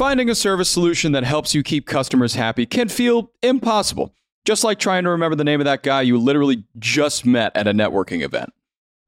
Finding 0.00 0.30
a 0.30 0.34
service 0.34 0.70
solution 0.70 1.12
that 1.12 1.24
helps 1.24 1.54
you 1.54 1.62
keep 1.62 1.86
customers 1.86 2.34
happy 2.34 2.64
can 2.64 2.88
feel 2.88 3.32
impossible, 3.42 4.14
just 4.46 4.64
like 4.64 4.78
trying 4.78 5.04
to 5.04 5.10
remember 5.10 5.36
the 5.36 5.44
name 5.44 5.60
of 5.60 5.66
that 5.66 5.82
guy 5.82 6.00
you 6.00 6.16
literally 6.16 6.64
just 6.78 7.26
met 7.26 7.54
at 7.54 7.68
a 7.68 7.74
networking 7.74 8.22
event. 8.22 8.50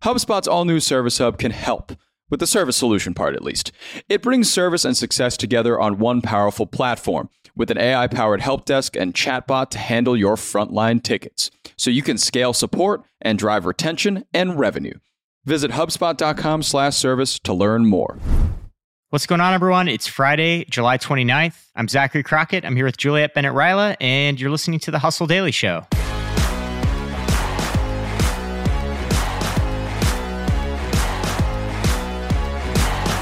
HubSpot's 0.05 0.47
all 0.47 0.67
new 0.67 0.81
Service 0.81 1.17
Hub 1.17 1.39
can 1.39 1.51
help, 1.51 1.93
with 2.29 2.41
the 2.41 2.47
service 2.47 2.77
solution 2.77 3.15
part 3.15 3.35
at 3.35 3.43
least. 3.43 3.73
It 4.11 4.21
brings 4.21 4.53
service 4.53 4.85
and 4.85 4.95
success 4.95 5.39
together 5.39 5.81
on 5.81 5.99
one 5.99 6.21
powerful 6.21 6.67
platform 6.67 7.31
with 7.57 7.71
an 7.71 7.79
AI 7.79 8.07
powered 8.07 8.43
help 8.43 8.67
desk 8.67 8.95
and 8.95 9.15
chatbot 9.15 9.71
to 9.71 9.79
handle 9.79 10.15
your 10.15 10.37
frontline 10.37 11.03
tickets, 11.03 11.51
so 11.75 11.89
you 11.89 12.03
can 12.03 12.19
scale 12.19 12.53
support 12.53 13.03
and 13.19 13.39
drive 13.39 13.65
retention 13.65 14.27
and 14.35 14.59
revenue. 14.59 14.99
Visit 15.47 15.71
HubSpot.com/service 15.71 17.39
to 17.39 17.55
learn 17.55 17.87
more. 17.87 18.19
What's 19.13 19.27
going 19.27 19.43
on, 19.43 19.53
everyone? 19.53 19.89
It's 19.89 20.07
Friday, 20.07 20.65
July 20.71 20.97
29th. 20.97 21.67
I'm 21.77 21.87
Zachary 21.87 22.23
Crockett. 22.23 22.65
I'm 22.65 22.75
here 22.75 22.87
with 22.87 22.97
Juliet 22.97 23.35
Bennett 23.35 23.53
Rylah, 23.53 23.95
and 24.01 24.41
you're 24.41 24.51
listening 24.51 24.79
to 24.79 24.91
the 24.91 24.99
Hustle 24.99 25.27
Daily 25.27 25.53
Show. 25.53 25.87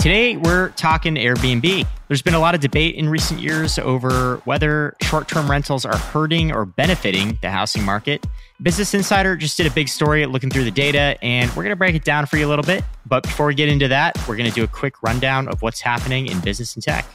Today, 0.01 0.37
we're 0.37 0.69
talking 0.77 1.17
Airbnb. 1.17 1.89
There's 2.11 2.23
been 2.23 2.35
a 2.35 2.41
lot 2.41 2.57
of 2.57 2.61
debate 2.61 2.97
in 2.97 3.09
recent 3.09 3.39
years 3.39 3.79
over 3.79 4.39
whether 4.45 4.97
short 5.01 5.29
term 5.29 5.49
rentals 5.49 5.85
are 5.85 5.97
hurting 5.97 6.51
or 6.51 6.65
benefiting 6.65 7.39
the 7.41 7.51
housing 7.51 7.85
market. 7.85 8.27
Business 8.61 8.95
Insider 8.95 9.37
just 9.37 9.57
did 9.57 9.69
a 9.69 9.71
big 9.71 9.87
story 9.87 10.27
looking 10.27 10.51
through 10.51 10.65
the 10.65 10.73
data, 10.73 11.17
and 11.23 11.49
we're 11.51 11.63
going 11.63 11.69
to 11.69 11.77
break 11.77 11.95
it 11.95 12.03
down 12.03 12.27
for 12.27 12.37
you 12.37 12.49
a 12.49 12.51
little 12.51 12.65
bit. 12.65 12.83
But 13.07 13.23
before 13.23 13.47
we 13.47 13.55
get 13.55 13.69
into 13.69 13.87
that, 13.87 14.19
we're 14.27 14.35
going 14.35 14.49
to 14.49 14.55
do 14.55 14.65
a 14.65 14.67
quick 14.67 15.01
rundown 15.05 15.47
of 15.47 15.63
what's 15.63 15.81
happening 15.81 16.27
in 16.27 16.41
business 16.41 16.75
and 16.75 16.83
tech. 16.83 17.07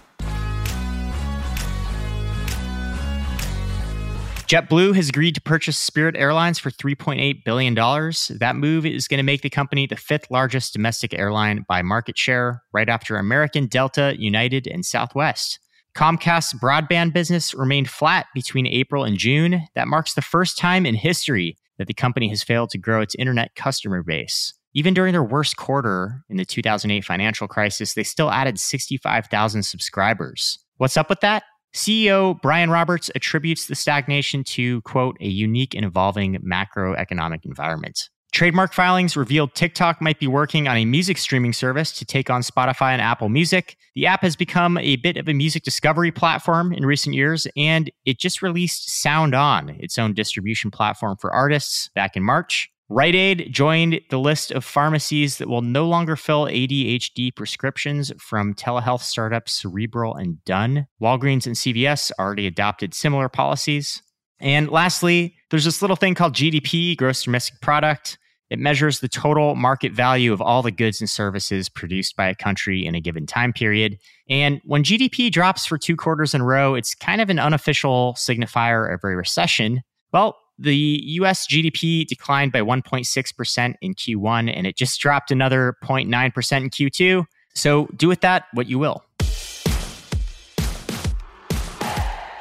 JetBlue 4.48 4.96
has 4.96 5.10
agreed 5.10 5.34
to 5.34 5.41
purchase 5.41 5.76
Spirit 5.76 6.15
Airlines 6.15 6.60
for 6.60 6.70
$3.8 6.70 7.43
billion. 7.43 7.74
That 7.74 8.55
move 8.55 8.85
is 8.85 9.07
going 9.07 9.18
to 9.18 9.24
make 9.24 9.41
the 9.41 9.49
company 9.49 9.88
the 9.88 9.96
fifth 9.96 10.29
largest 10.29 10.71
domestic 10.71 11.18
airline 11.18 11.65
by 11.68 11.82
market 11.82 12.15
share, 12.15 12.62
right 12.71 12.88
after 12.88 13.18
American, 13.18 13.66
Delta, 13.66 14.13
United, 14.20 14.68
and 14.68 14.85
Southwest. 14.85 15.57
Comcast's 15.96 16.54
broadband 16.54 17.12
business 17.12 17.55
remained 17.55 17.90
flat 17.90 18.27
between 18.35 18.68
April 18.68 19.04
and 19.04 19.18
June. 19.18 19.63
That 19.73 19.88
marks 19.88 20.13
the 20.13 20.21
first 20.21 20.60
time 20.60 20.85
in 20.85 20.93
history 20.93 21.57
that 21.79 21.88
the 21.88 21.96
company 21.96 22.29
has 22.29 22.43
failed 22.43 22.70
to 22.70 22.77
grow 22.77 23.01
its 23.01 23.16
internet 23.16 23.55
customer 23.55 24.04
base. 24.04 24.54
Even 24.76 24.93
during 24.93 25.13
their 25.13 25.23
worst 25.23 25.57
quarter 25.57 26.23
in 26.29 26.38
the 26.38 26.46
2008 26.46 27.04
financial 27.04 27.48
crisis, 27.48 27.96
they 27.96 28.04
still 28.04 28.29
added 28.29 28.60
65,000 28.60 29.63
subscribers. 29.63 30.60
What's 30.77 30.98
up 30.98 31.10
with 31.10 31.21
that? 31.21 31.43
CEO 31.76 32.41
Brian 32.41 32.70
Roberts 32.70 33.12
attributes 33.15 33.65
the 33.65 33.76
stagnation 33.76 34.45
to, 34.45 34.81
quote, 34.81 35.18
a 35.20 35.27
unique 35.27 35.76
and 35.76 35.84
evolving 35.84 36.37
macroeconomic 36.37 37.43
environment. 37.43 38.09
Trademark 38.32 38.73
filings 38.73 39.15
revealed 39.17 39.54
TikTok 39.55 40.01
might 40.01 40.20
be 40.20 40.27
working 40.27 40.70
on 40.70 40.77
a 40.77 40.85
music 40.85 41.17
streaming 41.17 41.51
service 41.51 41.91
to 41.93 42.05
take 42.05 42.29
on 42.29 42.41
Spotify 42.41 42.91
and 42.91 43.01
Apple 43.01 43.27
Music. 43.27 43.77
The 43.93 44.07
app 44.07 44.21
has 44.21 44.37
become 44.37 44.77
a 44.77 44.95
bit 44.98 45.17
of 45.17 45.27
a 45.27 45.34
music 45.34 45.63
discovery 45.63 46.12
platform 46.12 46.71
in 46.71 46.85
recent 46.85 47.13
years, 47.13 47.45
and 47.57 47.91
it 48.05 48.20
just 48.20 48.41
released 48.41 48.89
Sound 48.89 49.35
On, 49.35 49.70
its 49.70 49.98
own 49.98 50.13
distribution 50.13 50.71
platform 50.71 51.17
for 51.17 51.34
artists, 51.34 51.89
back 51.93 52.15
in 52.15 52.23
March. 52.23 52.70
Rite 52.88 53.16
Aid 53.16 53.48
joined 53.52 54.00
the 54.12 54.20
list 54.20 54.52
of 54.52 54.64
pharmacies 54.64 55.40
that 55.40 55.50
will 55.50 55.64
no 55.64 55.88
longer 55.88 56.16
fill 56.16 56.46
ADHD 56.46 57.36
prescriptions 57.36 58.12
from 58.20 58.54
telehealth 58.54 59.02
startups 59.02 59.54
Cerebral 59.54 60.14
and 60.14 60.44
Done. 60.46 60.86
Walgreens 61.02 61.48
and 61.48 61.56
CVS 61.56 62.12
already 62.20 62.46
adopted 62.46 62.94
similar 62.94 63.28
policies. 63.28 64.03
And 64.40 64.69
lastly, 64.69 65.36
there's 65.50 65.66
this 65.66 65.81
little 65.81 65.96
thing 65.96 66.13
called 66.13 66.36
GDP, 66.36 66.96
gross 66.96 67.24
domestic 67.24 67.59
product. 67.59 68.19
It 68.51 68.59
measures 68.59 69.00
the 69.00 69.07
total 69.07 69.56
market 69.56 69.91
value 69.91 70.31
of 70.31 70.40
all 70.40 70.62
the 70.62 70.69
goods 70.69 71.01
and 71.01 71.09
services 71.09 71.69
produced 71.69 72.16
by 72.16 72.28
a 72.28 72.35
country 72.35 72.85
in 72.85 72.94
a 72.94 73.01
given 73.01 73.25
time 73.25 73.51
period. 73.51 73.97
And 74.29 74.62
when 74.63 74.84
GDP 74.84 75.31
drops 75.31 75.66
for 75.66 75.79
two 75.79 75.95
quarters 75.95 76.35
in 76.35 76.41
a 76.41 76.45
row, 76.45 76.75
it's 76.75 76.94
kind 76.94 77.19
of 77.19 77.31
an 77.31 77.40
unofficial 77.40 78.13
signifier 78.13 78.94
of 78.94 79.03
a 79.03 79.16
recession. 79.16 79.81
Well, 80.12 80.38
the 80.57 81.01
US 81.05 81.47
GDP 81.47 82.05
declined 82.05 82.51
by 82.51 82.61
1.6% 82.61 83.75
in 83.81 83.93
Q1, 83.93 84.53
and 84.55 84.67
it 84.67 84.75
just 84.75 84.99
dropped 84.99 85.31
another 85.31 85.75
0.9% 85.83 86.57
in 86.57 86.69
Q2. 86.69 87.25
So 87.53 87.88
do 87.95 88.07
with 88.07 88.21
that 88.21 88.45
what 88.53 88.67
you 88.67 88.79
will. 88.79 89.03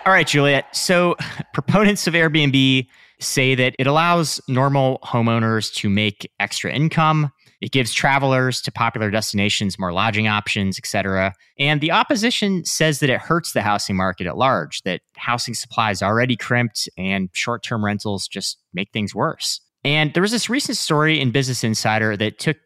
All 0.06 0.12
right, 0.12 0.26
Juliet. 0.26 0.74
So 0.76 1.16
proponents 1.54 2.06
of 2.06 2.14
Airbnb 2.14 2.86
say 3.20 3.54
that 3.54 3.74
it 3.78 3.86
allows 3.86 4.40
normal 4.48 4.98
homeowners 5.02 5.72
to 5.74 5.88
make 5.88 6.30
extra 6.40 6.72
income 6.72 7.32
it 7.64 7.72
gives 7.72 7.94
travelers 7.94 8.60
to 8.60 8.70
popular 8.70 9.10
destinations 9.10 9.78
more 9.78 9.90
lodging 9.90 10.28
options, 10.28 10.78
etc. 10.78 11.32
And 11.58 11.80
the 11.80 11.92
opposition 11.92 12.62
says 12.66 12.98
that 12.98 13.08
it 13.08 13.18
hurts 13.18 13.52
the 13.52 13.62
housing 13.62 13.96
market 13.96 14.26
at 14.26 14.36
large, 14.36 14.82
that 14.82 15.00
housing 15.16 15.54
supply 15.54 15.90
is 15.90 16.02
already 16.02 16.36
crimped 16.36 16.90
and 16.98 17.30
short 17.32 17.62
term 17.62 17.82
rentals 17.82 18.28
just 18.28 18.58
make 18.74 18.92
things 18.92 19.14
worse. 19.14 19.62
And 19.82 20.12
there 20.12 20.20
was 20.20 20.30
this 20.30 20.50
recent 20.50 20.76
story 20.76 21.18
in 21.18 21.30
Business 21.30 21.64
Insider 21.64 22.18
that 22.18 22.38
took 22.38 22.58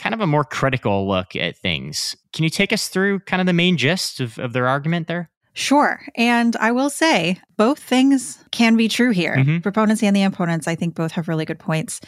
kind 0.00 0.16
of 0.16 0.20
a 0.20 0.26
more 0.26 0.42
critical 0.42 1.06
look 1.06 1.36
at 1.36 1.56
things. 1.56 2.16
Can 2.32 2.42
you 2.42 2.50
take 2.50 2.72
us 2.72 2.88
through 2.88 3.20
kind 3.20 3.40
of 3.40 3.46
the 3.46 3.52
main 3.52 3.76
gist 3.76 4.18
of, 4.18 4.36
of 4.40 4.52
their 4.52 4.66
argument 4.66 5.06
there? 5.06 5.30
Sure. 5.52 6.00
And 6.16 6.56
I 6.56 6.72
will 6.72 6.90
say 6.90 7.38
both 7.56 7.78
things 7.78 8.44
can 8.50 8.76
be 8.76 8.88
true 8.88 9.10
here. 9.10 9.36
Mm-hmm. 9.36 9.58
Proponents 9.58 10.02
and 10.02 10.16
the 10.16 10.24
opponents, 10.24 10.66
I 10.66 10.74
think 10.74 10.96
both 10.96 11.12
have 11.12 11.28
really 11.28 11.44
good 11.44 11.60
points. 11.60 12.00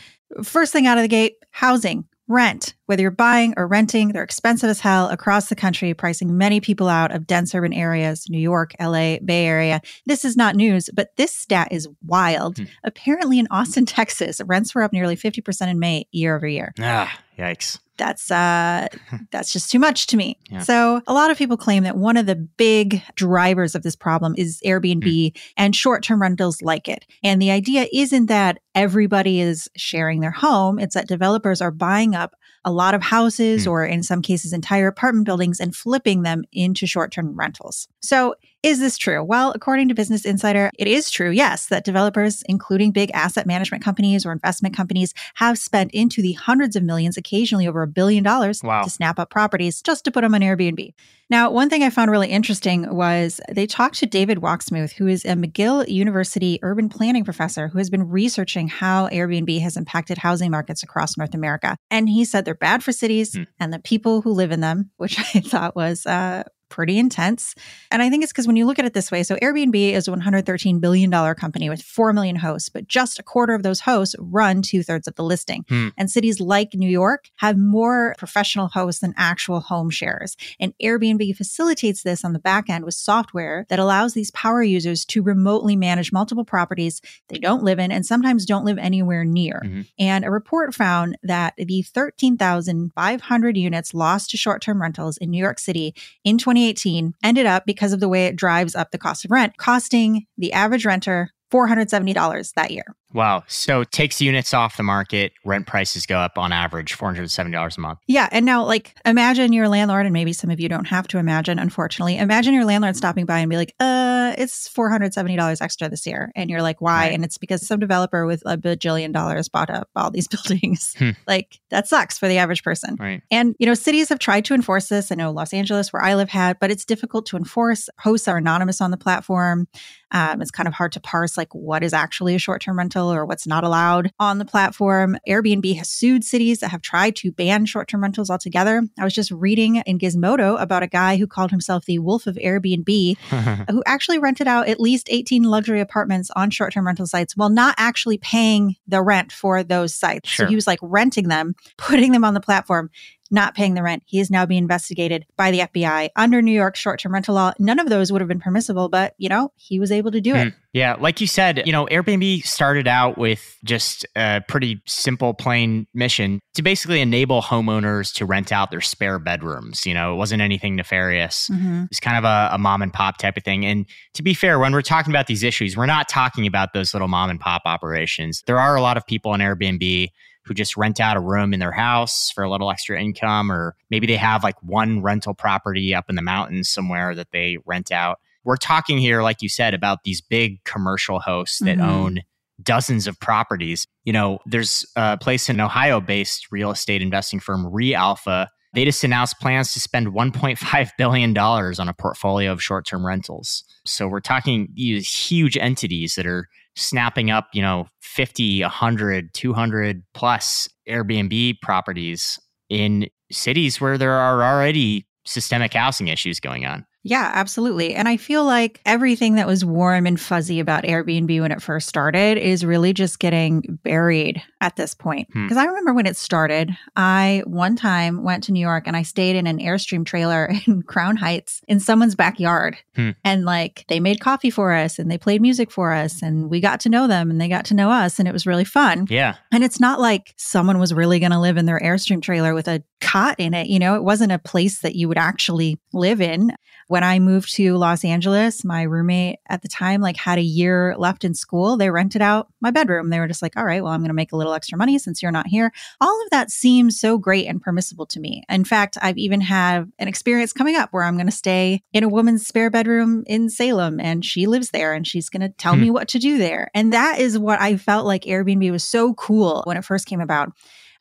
First 0.43 0.73
thing 0.73 0.89
out 0.89 0.99
of 0.99 1.03
the 1.03 1.09
gate 1.09 1.37
housing. 1.53 2.05
Rent, 2.33 2.73
whether 2.93 3.01
you're 3.01 3.11
buying 3.11 3.55
or 3.57 3.67
renting, 3.67 4.09
they're 4.09 4.23
expensive 4.23 4.69
as 4.69 4.79
hell 4.79 5.09
across 5.09 5.49
the 5.49 5.55
country, 5.55 5.95
pricing 5.95 6.37
many 6.37 6.61
people 6.61 6.89
out 6.89 7.11
of 7.11 7.27
dense 7.27 7.55
urban 7.55 7.73
areas, 7.73 8.29
New 8.29 8.39
York, 8.39 8.75
LA, 8.79 9.17
Bay 9.25 9.47
Area. 9.47 9.81
This 10.05 10.27
is 10.27 10.37
not 10.37 10.57
news, 10.57 10.91
but 10.93 11.17
this 11.17 11.35
stat 11.35 11.69
is 11.71 11.89
wild. 12.05 12.59
Hmm. 12.59 12.65
Apparently, 12.85 13.39
in 13.39 13.49
Austin, 13.51 13.87
Texas, 13.93 14.43
rents 14.45 14.75
were 14.75 14.83
up 14.83 14.93
nearly 14.93 15.17
50% 15.17 15.71
in 15.71 15.79
May 15.79 16.07
year 16.11 16.37
over 16.37 16.47
year. 16.47 16.75
Ah, 16.79 17.19
yikes 17.39 17.79
that's 18.03 18.31
uh 18.31 18.89
that's 19.31 19.53
just 19.53 19.71
too 19.71 19.79
much 19.79 20.07
to 20.09 20.17
me. 20.17 20.39
Yeah. 20.51 20.61
So 20.61 21.03
a 21.07 21.13
lot 21.13 21.31
of 21.31 21.39
people 21.39 21.57
claim 21.57 21.85
that 21.85 21.97
one 21.97 22.17
of 22.17 22.27
the 22.27 22.35
big 22.35 23.03
drivers 23.15 23.75
of 23.75 23.83
this 23.83 23.97
problem 23.97 24.35
is 24.37 24.61
Airbnb 24.65 25.03
mm. 25.03 25.41
and 25.57 25.75
short-term 25.75 26.21
rentals 26.21 26.63
like 26.63 26.89
it. 26.89 27.07
And 27.23 27.41
the 27.41 27.51
idea 27.51 27.87
isn't 27.93 28.27
that 28.27 28.59
everybody 28.75 29.41
is 29.41 29.69
sharing 29.77 30.21
their 30.21 30.31
home, 30.31 30.79
it's 30.79 30.95
that 30.95 31.09
developers 31.09 31.61
are 31.61 31.71
buying 31.71 32.15
up 32.15 32.35
a 32.65 32.73
lot 32.73 32.95
of 32.95 33.03
houses 33.03 33.67
mm. 33.67 33.71
or 33.71 33.85
in 33.85 34.03
some 34.03 34.23
cases 34.23 34.53
entire 34.53 34.87
apartment 34.87 35.27
buildings 35.27 35.61
and 35.61 35.75
flipping 35.75 36.23
them 36.23 36.45
into 36.53 36.87
short-term 36.87 37.35
rentals. 37.35 37.89
So 38.01 38.35
is 38.63 38.79
this 38.79 38.97
true? 38.97 39.25
Well, 39.25 39.53
according 39.55 39.89
to 39.89 39.95
Business 39.95 40.25
Insider, 40.25 40.71
it 40.79 40.87
is 40.87 41.11
true, 41.11 41.31
yes, 41.31 41.67
that 41.67 41.85
developers, 41.85 42.43
including 42.47 42.93
big 42.93 43.11
asset 43.13 43.47
management 43.47 43.83
companies 43.83 44.25
or 44.25 44.33
investment 44.33 44.77
companies, 44.77 45.15
have 45.35 45.59
spent 45.59 45.91
into 45.93 46.23
the 46.23 46.33
hundreds 46.33 46.77
of 46.77 46.83
millions, 46.83 47.17
occasionally 47.17 47.67
over 47.67 47.83
a 47.83 47.89
billion 47.89 48.23
dollars, 48.23 48.61
wow. 48.63 48.83
to 48.83 48.91
snap 48.91 49.19
up 49.19 49.31
properties 49.31 49.83
just 49.83 50.05
to 50.05 50.11
put 50.11 50.23
them 50.23 50.35
on 50.35 50.41
Airbnb. 50.43 50.95
Now, 51.33 51.51
one 51.51 51.71
thing 51.71 51.83
I 51.83 51.91
found 51.91 52.11
really 52.11 52.29
interesting 52.29 52.95
was 52.95 53.41
they 53.51 53.67
talked 53.67 53.97
to 54.01 54.07
David 54.07 54.39
Wachsmuth, 54.39 54.93
who 54.93 55.07
is 55.07 55.25
a 55.25 55.29
McGill 55.29 55.89
University 55.89 56.59
urban 56.63 56.91
planning 56.91 57.25
professor 57.25 57.69
who 57.69 57.79
has 57.79 57.89
been 57.89 58.11
researching 58.11 58.69
how 58.69 59.09
Airbnb 59.09 59.61
has 59.61 59.79
impacted 59.79 60.19
housing 60.19 60.51
markets 60.51 60.83
across 60.83 61.17
North 61.17 61.35
America. 61.35 61.75
And 61.91 62.09
he 62.09 62.27
said 62.27 62.45
they're 62.45 62.55
bad 62.55 62.85
for 62.85 62.93
cities 62.93 63.35
hmm. 63.35 63.45
and 63.59 63.73
the 63.73 63.79
people 63.79 64.21
who 64.21 64.33
live 64.33 64.53
in 64.53 64.61
them, 64.61 64.91
which 64.99 65.19
I 65.35 65.41
thought 65.41 65.75
was 65.75 66.05
uh, 66.05 66.45
pretty 66.73 66.99
intense. 66.99 67.55
And 67.91 68.03
I 68.03 68.09
think 68.09 68.25
it's 68.25 68.33
because 68.33 68.47
when 68.47 68.57
you 68.57 68.65
look 68.65 68.79
at 68.79 68.87
it 68.87 68.95
this 68.95 69.11
way, 69.11 69.23
so 69.23 69.37
Airbnb 69.37 69.93
is 69.93 70.09
a 70.09 70.11
$113 70.11 70.81
billion 70.81 71.11
company 71.35 71.69
with 71.69 71.83
4 71.83 72.15
million 72.15 72.37
hosts, 72.37 72.71
but 72.71 72.89
just 72.89 73.19
a 73.19 73.23
quarter 73.23 73.53
of 73.53 73.63
those 73.63 73.81
hosts 73.81 74.17
run 74.19 74.63
two 74.63 74.83
thirds 74.83 75.07
of 75.07 75.15
the 75.15 75.23
listing. 75.23 75.67
Hmm. 75.69 75.89
And 75.99 76.11
cities 76.11 76.41
like 76.41 76.73
New 76.73 76.89
York 76.89 77.27
have 77.37 77.59
more 77.59 78.15
professional 78.17 78.69
hosts 78.69 79.03
than 79.03 79.13
actual 79.19 79.61
home 79.61 79.91
shares. 79.91 80.35
And 80.59 80.73
Airbnb 80.83 81.37
facilitates 81.37 82.03
this 82.03 82.25
on 82.25 82.33
the 82.33 82.39
back 82.39 82.71
end 82.71 82.87
with 82.87 82.95
software 82.95 83.67
that 83.69 83.79
allows 83.79 84.15
these 84.15 84.31
power 84.31 84.63
users 84.63 85.05
to 85.05 85.23
remotely 85.23 85.77
manage 85.77 86.11
multiple 86.11 86.45
properties 86.45 87.03
they 87.29 87.39
don't 87.39 87.63
live 87.63 87.79
in 87.79 87.93
and 87.93 88.07
sometimes 88.07 88.47
don't 88.47 88.65
live 88.65 88.79
anywhere 88.79 89.27
near. 89.27 89.61
Mm-hmm. 89.63 89.83
And 89.99 90.25
a 90.25 90.31
report 90.31 90.75
found 90.75 91.19
that 91.23 91.53
the 91.59 91.83
13,500 91.83 93.57
units 93.59 93.93
lost 93.93 94.31
to 94.31 94.39
short 94.39 94.63
term 94.63 94.81
rentals 94.81 95.19
in 95.19 95.31
New 95.31 95.43
York 95.43 95.59
City 95.59 95.95
in 96.25 96.39
20 96.39 96.62
2018 96.63 97.15
ended 97.23 97.47
up 97.47 97.65
because 97.67 97.93
of 97.93 98.01
the 98.01 98.09
way 98.09 98.27
it 98.27 98.37
drives 98.37 98.75
up 98.75 98.91
the 98.91 98.99
cost 98.99 99.25
of 99.25 99.31
rent, 99.31 99.57
costing 99.57 100.27
the 100.39 100.53
average 100.53 100.87
renter 100.87 101.31
$470 101.53 102.55
that 102.55 102.71
year. 102.71 102.85
Wow. 103.13 103.45
So 103.47 103.85
takes 103.85 104.23
units 104.23 104.55
off 104.55 104.79
the 104.79 104.83
market, 104.83 105.33
rent 105.45 105.67
prices 105.67 106.07
go 106.07 106.17
up 106.17 106.39
on 106.39 106.51
average 106.51 106.97
$470 106.97 107.77
a 107.77 107.81
month. 107.81 107.99
Yeah. 108.07 108.29
And 108.33 108.47
now, 108.47 108.65
like, 108.65 108.95
imagine 109.05 109.53
your 109.53 109.69
landlord, 109.69 110.07
and 110.07 110.15
maybe 110.15 110.33
some 110.33 110.49
of 110.49 110.61
you 110.61 110.69
don't 110.71 110.87
have 110.87 111.07
to 111.09 111.19
imagine, 111.19 111.59
unfortunately. 111.59 112.17
Imagine 112.17 112.55
your 112.55 112.65
landlord 112.65 112.97
stopping 112.97 113.27
by 113.27 113.41
and 113.41 113.51
be 113.51 113.59
like, 113.59 113.75
uh, 113.79 114.22
it's 114.39 114.69
$470 114.69 115.63
extra 115.63 115.89
this 115.89 116.07
year. 116.07 116.33
And 116.35 116.51
you're 116.51 116.63
like, 116.63 116.81
why? 116.81 117.07
Right. 117.07 117.15
And 117.15 117.25
it's 117.25 117.39
because 117.39 117.67
some 117.67 117.81
developer 117.81 118.27
with 118.27 118.43
a 118.47 118.57
bajillion 118.57 119.13
dollars 119.13 119.49
bought 119.49 119.71
up 119.71 119.89
all 119.97 120.11
these 120.11 120.29
buildings. 120.47 120.95
Hmm. 120.99 121.11
Like, 121.27 121.61
that 121.71 121.89
sucks 121.89 122.19
for 122.19 122.29
the 122.29 122.39
average 122.39 122.63
person. 122.63 122.97
Right. 122.99 123.23
And, 123.31 123.55
you 123.59 123.67
know, 123.67 123.75
cities 123.75 124.09
have 124.09 124.19
tried 124.19 124.45
to 124.47 124.55
enforce 124.55 124.89
this. 124.89 125.13
I 125.13 125.15
know 125.15 125.31
Los 125.31 125.53
Angeles, 125.53 125.93
where 125.93 126.03
I 126.03 126.15
live, 126.15 126.29
had, 126.29 126.59
but 126.59 126.71
it's 126.71 126.85
difficult 126.85 127.27
to 127.27 127.37
enforce. 127.37 127.89
Hosts 128.01 128.29
are 128.29 128.37
anonymous 128.37 128.81
on 128.81 128.91
the 128.91 128.97
platform. 128.97 129.69
Um, 130.13 130.43
it's 130.43 130.51
kind 130.51 130.69
of 130.69 130.75
hard 130.75 130.93
to 130.93 131.01
parse 131.01 131.37
like 131.37 131.53
what 131.55 131.83
is 131.83 131.93
actually 131.93 132.35
a 132.35 132.39
short 132.39 132.61
term 132.61 132.79
rental 132.79 133.13
or 133.13 133.25
what's 133.25 133.47
not 133.47 133.65
allowed 133.65 134.13
on 134.21 134.39
the 134.39 134.45
platform. 134.45 135.17
Airbnb 135.27 135.77
has 135.77 135.89
sued 135.89 136.23
cities 136.23 136.61
that 136.61 136.71
have 136.71 136.83
tried 136.83 137.17
to 137.17 137.33
ban 137.33 137.65
short 137.65 137.89
term 137.89 138.03
rentals 138.03 138.31
altogether. 138.31 138.83
I 138.99 139.05
was 139.05 139.15
just 139.15 139.31
reading 139.31 139.77
in 139.87 139.99
Gizmodo 139.99 140.61
about 140.61 140.83
a 140.83 140.87
guy 140.87 141.17
who 141.17 141.27
called 141.27 141.51
himself 141.51 141.87
the 141.87 141.99
Wolf 141.99 142.27
of 142.27 142.37
Airbnb, 142.37 143.17
who 143.71 143.83
actually 143.87 144.19
rented 144.23 144.47
out 144.47 144.69
at 144.69 144.81
least 144.81 145.09
18 145.11 145.43
luxury 145.43 145.81
apartments 145.81 146.31
on 146.37 146.51
short 146.51 146.73
term 146.73 146.87
rental 146.87 147.07
sites 147.07 147.37
while 147.37 147.51
not 147.51 147.75
actually 147.79 148.19
paying 148.19 148.77
the 148.87 149.03
rent 149.03 149.33
for 149.33 149.63
those 149.63 149.95
sites. 149.95 150.29
Sure. 150.29 150.47
So 150.47 150.49
he 150.49 150.55
was 150.55 150.67
like 150.67 150.79
renting 150.83 151.29
them, 151.29 151.55
putting 151.77 152.13
them 152.13 152.25
on 152.25 152.35
the 152.35 152.41
platform 152.41 152.91
not 153.33 153.55
paying 153.55 153.75
the 153.75 153.83
rent. 153.83 154.03
He 154.07 154.21
is 154.21 154.31
now 154.31 154.47
being 154.47 154.63
investigated 154.63 155.27
by 155.37 155.51
the 155.51 155.61
FBI 155.61 156.11
under 156.17 156.43
New 156.43 156.53
York 156.53 156.77
short 156.77 157.01
term 157.01 157.15
rental 157.15 157.35
law. 157.35 157.53
None 157.59 157.79
of 157.79 157.89
those 157.89 158.13
would 158.13 158.21
have 158.21 158.29
been 158.29 158.41
permissible, 158.41 158.89
but, 158.89 159.15
you 159.19 159.29
know, 159.29 159.53
he 159.57 159.81
was 159.81 159.91
able 159.91 160.11
to 160.11 160.21
do 160.21 160.35
it. 160.35 160.49
Mm. 160.49 160.55
Yeah. 160.73 160.97
Like 160.99 161.21
you 161.21 161.27
said, 161.27 161.63
you 161.67 161.73
know, 161.73 161.87
Airbnb 161.87 162.47
started 162.47 162.89
out 162.89 163.19
with 163.19 163.59
just 163.63 164.07
a 164.17 164.43
pretty 164.49 164.81
simple, 164.87 165.35
plain 165.35 165.87
mission 165.93 166.41
to 166.55 166.63
basically 166.63 167.01
enable 167.01 167.43
homeowners 167.43 168.13
to 168.15 168.25
rent 168.25 168.53
out 168.53 168.71
their 168.71 168.81
spare 168.81 169.19
bedrooms. 169.19 169.85
You 169.85 169.93
know, 169.93 170.15
it 170.15 170.17
wasn't 170.17 170.41
anything 170.41 170.77
nefarious. 170.77 171.49
Mm-hmm. 171.53 171.85
It's 171.91 172.01
kind 172.01 172.17
of 172.17 172.25
a, 172.25 172.55
a 172.55 172.59
mom 172.59 172.81
and 172.81 172.93
pop 172.93 173.19
type 173.19 173.37
of 173.37 173.45
thing. 173.45 173.67
And 173.67 173.87
to 174.15 174.23
be 174.23 174.33
fair, 174.33 174.59
when 174.59 174.73
we're 174.73 174.83
talking 174.83 175.13
about 175.13 175.27
these 175.27 175.43
issues, 175.43 175.77
we're 175.77 175.87
not 175.87 176.09
talking 176.09 176.47
about 176.47 176.73
those 176.73 176.95
little 176.95 177.09
mom 177.09 177.29
and 177.29 177.39
pop 177.39 177.63
operations. 177.67 178.43
There 178.47 178.59
are 178.59 178.75
a 178.75 178.81
lot 178.81 178.97
of 178.97 179.07
people 179.07 179.33
on 179.33 179.41
Airbnb 179.41 180.09
who 180.45 180.55
just 180.55 180.77
rent 180.77 181.01
out 181.01 181.17
a 181.17 181.21
room 181.21 181.55
in 181.55 181.61
their 181.61 181.73
house 181.73 182.31
for 182.31 182.43
a 182.45 182.51
little 182.51 182.71
extra 182.71 183.01
income, 183.01 183.51
or 183.51 183.77
maybe 183.91 184.07
they 184.07 184.17
have 184.17 184.43
like 184.43 184.61
one 184.63 185.03
rental 185.03 185.35
property 185.35 185.95
up 185.95 186.09
in 186.09 186.17
the 186.17 186.23
mountains 186.23 186.69
somewhere 186.69 187.15
that 187.15 187.31
they 187.33 187.59
rent 187.65 187.93
out. 187.93 188.19
We're 188.45 188.57
talking 188.57 188.99
here, 188.99 189.23
like 189.23 189.41
you 189.41 189.49
said, 189.49 189.73
about 189.73 190.05
these 190.05 190.21
big 190.21 190.65
commercial 190.65 191.21
hosts 191.21 191.61
that 191.61 191.79
mm-hmm. 191.79 191.89
own 191.89 192.21
dozens 192.63 193.07
of 193.07 193.19
properties. 193.21 193.87
You 194.05 194.13
know, 194.13 194.39
there's 194.47 194.85
a 194.97 195.17
place 195.17 195.49
in 195.49 195.61
Ohio 195.61 196.01
based 196.01 196.49
real 196.51 196.71
estate 196.71 197.03
investing 197.03 197.41
firm 197.41 197.67
ReAlpha. 197.67 198.49
They 198.75 198.85
just 198.85 199.05
announced 199.05 199.39
plans 199.39 199.73
to 199.75 199.81
spend 199.81 200.09
$1.5 200.09 200.91
billion 200.99 201.39
on 201.39 201.89
a 201.89 201.95
portfolio 201.95 202.53
of 202.53 202.63
short 202.63 202.87
term 202.87 203.07
rentals. 203.07 203.65
So 203.87 204.09
we're 204.09 204.21
talking 204.21 204.69
these 204.75 205.13
huge 205.13 205.57
entities 205.57 206.15
that 206.15 206.27
are 206.27 206.49
snapping 206.75 207.31
up, 207.31 207.49
you 207.53 207.63
know, 207.63 207.87
50, 208.13 208.61
100, 208.63 209.33
200 209.33 210.03
plus 210.13 210.69
Airbnb 210.87 211.61
properties 211.63 212.39
in 212.69 213.09
cities 213.31 213.81
where 213.81 213.97
there 213.97 214.13
are 214.13 214.43
already 214.43 215.07
systemic 215.25 215.73
housing 215.73 216.09
issues 216.09 216.39
going 216.39 216.67
on. 216.67 216.85
Yeah, 217.05 217.31
absolutely. 217.35 217.95
And 217.95 218.09
I 218.09 218.17
feel 218.17 218.45
like 218.45 218.81
everything 218.87 219.35
that 219.37 219.47
was 219.47 219.65
warm 219.65 220.07
and 220.07 220.21
fuzzy 220.21 220.61
about 220.61 220.85
Airbnb 220.85 221.41
when 221.41 221.51
it 221.51 221.63
first 221.63 221.89
started 221.89 222.39
is 222.39 222.65
really 222.65 222.93
just 222.93 223.19
getting 223.19 223.79
buried 223.83 224.43
at 224.63 224.77
this 224.77 224.95
point. 224.95 225.27
Because 225.29 225.57
hmm. 225.57 225.59
I 225.59 225.65
remember 225.65 225.93
when 225.93 226.07
it 226.07 226.17
started, 226.17 226.71
I 226.95 227.43
one 227.47 227.75
time 227.75 228.23
went 228.23 228.45
to 228.45 228.53
New 228.53 228.61
York 228.61 228.85
and 228.87 228.97
I 228.97 229.03
stayed 229.03 229.35
in 229.35 229.49
an 229.49 229.59
Airstream 229.59 230.07
trailer 230.07 230.53
in 230.67 230.83
Crown 230.83 231.17
Heights 231.17 231.61
in 231.67 231.81
someone's 231.81 232.15
backyard. 232.15 232.79
Hmm. 232.95 233.11
And 233.25 233.45
like 233.45 233.85
they 233.89 233.99
made 233.99 234.21
coffee 234.21 234.51
for 234.51 234.73
us 234.73 235.01
and 235.01 235.11
they 235.11 235.19
played 235.19 235.43
music 235.43 235.71
for 235.71 235.93
us 235.93 236.23
and 236.23 236.49
we 236.49 236.61
got 236.61 236.79
to 236.81 236.89
know 236.89 237.09
them 237.09 237.29
and 237.29 237.41
they 237.41 237.49
got 237.49 237.65
to 237.67 237.75
know 237.75 237.91
us 237.91 238.21
and 238.21 238.29
it 238.29 238.33
was 238.33 238.47
really 238.47 238.65
fun. 238.65 239.07
Yeah. 239.11 239.35
And 239.51 239.65
it's 239.65 239.81
not 239.81 239.99
like 240.01 240.33
someone 240.37 240.79
was 240.79 240.95
really 240.95 241.19
going 241.19 241.33
to 241.33 241.41
live 241.41 241.57
in 241.57 241.67
their 241.67 241.81
Airstream 241.81 242.23
trailer 242.23 242.55
with 242.55 242.69
a 242.69 242.85
cot 243.01 243.35
in 243.39 243.55
it. 243.55 243.67
You 243.67 243.81
know, 243.81 243.97
it 243.97 244.05
wasn't 244.05 244.31
a 244.31 244.39
place 244.39 244.79
that 244.81 244.95
you 244.95 245.09
would 245.09 245.19
actually 245.19 245.81
live 245.93 246.21
in 246.21 246.53
when 246.93 247.03
I 247.03 247.19
moved 247.21 247.55
to 247.55 247.77
Los 247.79 248.05
Angeles, 248.05 248.65
my 248.65 248.83
roommate 248.83 249.39
at 249.49 249.63
the 249.63 249.69
time 249.69 250.03
like 250.03 250.19
had 250.19 250.39
a 250.39 250.43
year 250.43 250.95
left 250.99 251.25
in 251.25 251.33
school. 251.35 251.79
They 251.79 251.89
rented 251.89 252.21
out 252.21 252.49
my 252.61 252.71
bedroom. 252.71 253.09
They 253.09 253.19
were 253.19 253.29
just 253.29 253.41
like, 253.41 253.57
"All 253.57 253.65
right, 253.65 253.83
well, 253.83 253.93
I'm 253.93 254.01
going 254.01 254.09
to 254.09 254.15
make 254.15 254.33
a 254.33 254.37
little 254.53 254.57
extra 254.57 254.79
money 254.79 254.99
since 254.99 255.23
you're 255.23 255.33
not 255.33 255.47
here." 255.47 255.73
All 256.01 256.23
of 256.23 256.31
that 256.31 256.51
seems 256.51 256.99
so 256.99 257.19
great 257.19 257.47
and 257.47 257.61
permissible 257.61 258.07
to 258.07 258.21
me. 258.21 258.43
In 258.49 258.65
fact, 258.65 258.99
I've 259.01 259.19
even 259.19 259.41
had 259.41 259.91
an 259.99 260.09
experience 260.09 260.53
coming 260.53 260.77
up 260.77 260.91
where 260.93 261.05
I'm 261.05 261.17
going 261.17 261.27
to 261.27 261.33
stay 261.33 261.83
in 261.93 262.05
a 262.05 262.09
woman's 262.09 262.47
spare 262.47 262.71
bedroom 262.71 263.25
in 263.27 263.49
Salem 263.51 264.01
and 264.01 264.25
she 264.25 264.47
lives 264.47 264.71
there 264.71 264.93
and 264.93 265.07
she's 265.07 265.29
going 265.29 265.43
to 265.43 265.49
tell 265.49 265.75
hmm. 265.75 265.83
me 265.83 265.91
what 265.91 266.09
to 266.09 266.19
do 266.19 266.39
there. 266.39 266.71
And 266.75 266.93
that 266.93 267.19
is 267.19 267.39
what 267.39 267.61
I 267.61 267.77
felt 267.77 268.07
like 268.07 268.23
Airbnb 268.25 268.71
was 268.71 268.85
so 268.85 269.15
cool 269.15 269.63
when 269.67 269.77
it 269.77 269.85
first 269.85 270.07
came 270.07 270.21
about 270.21 270.53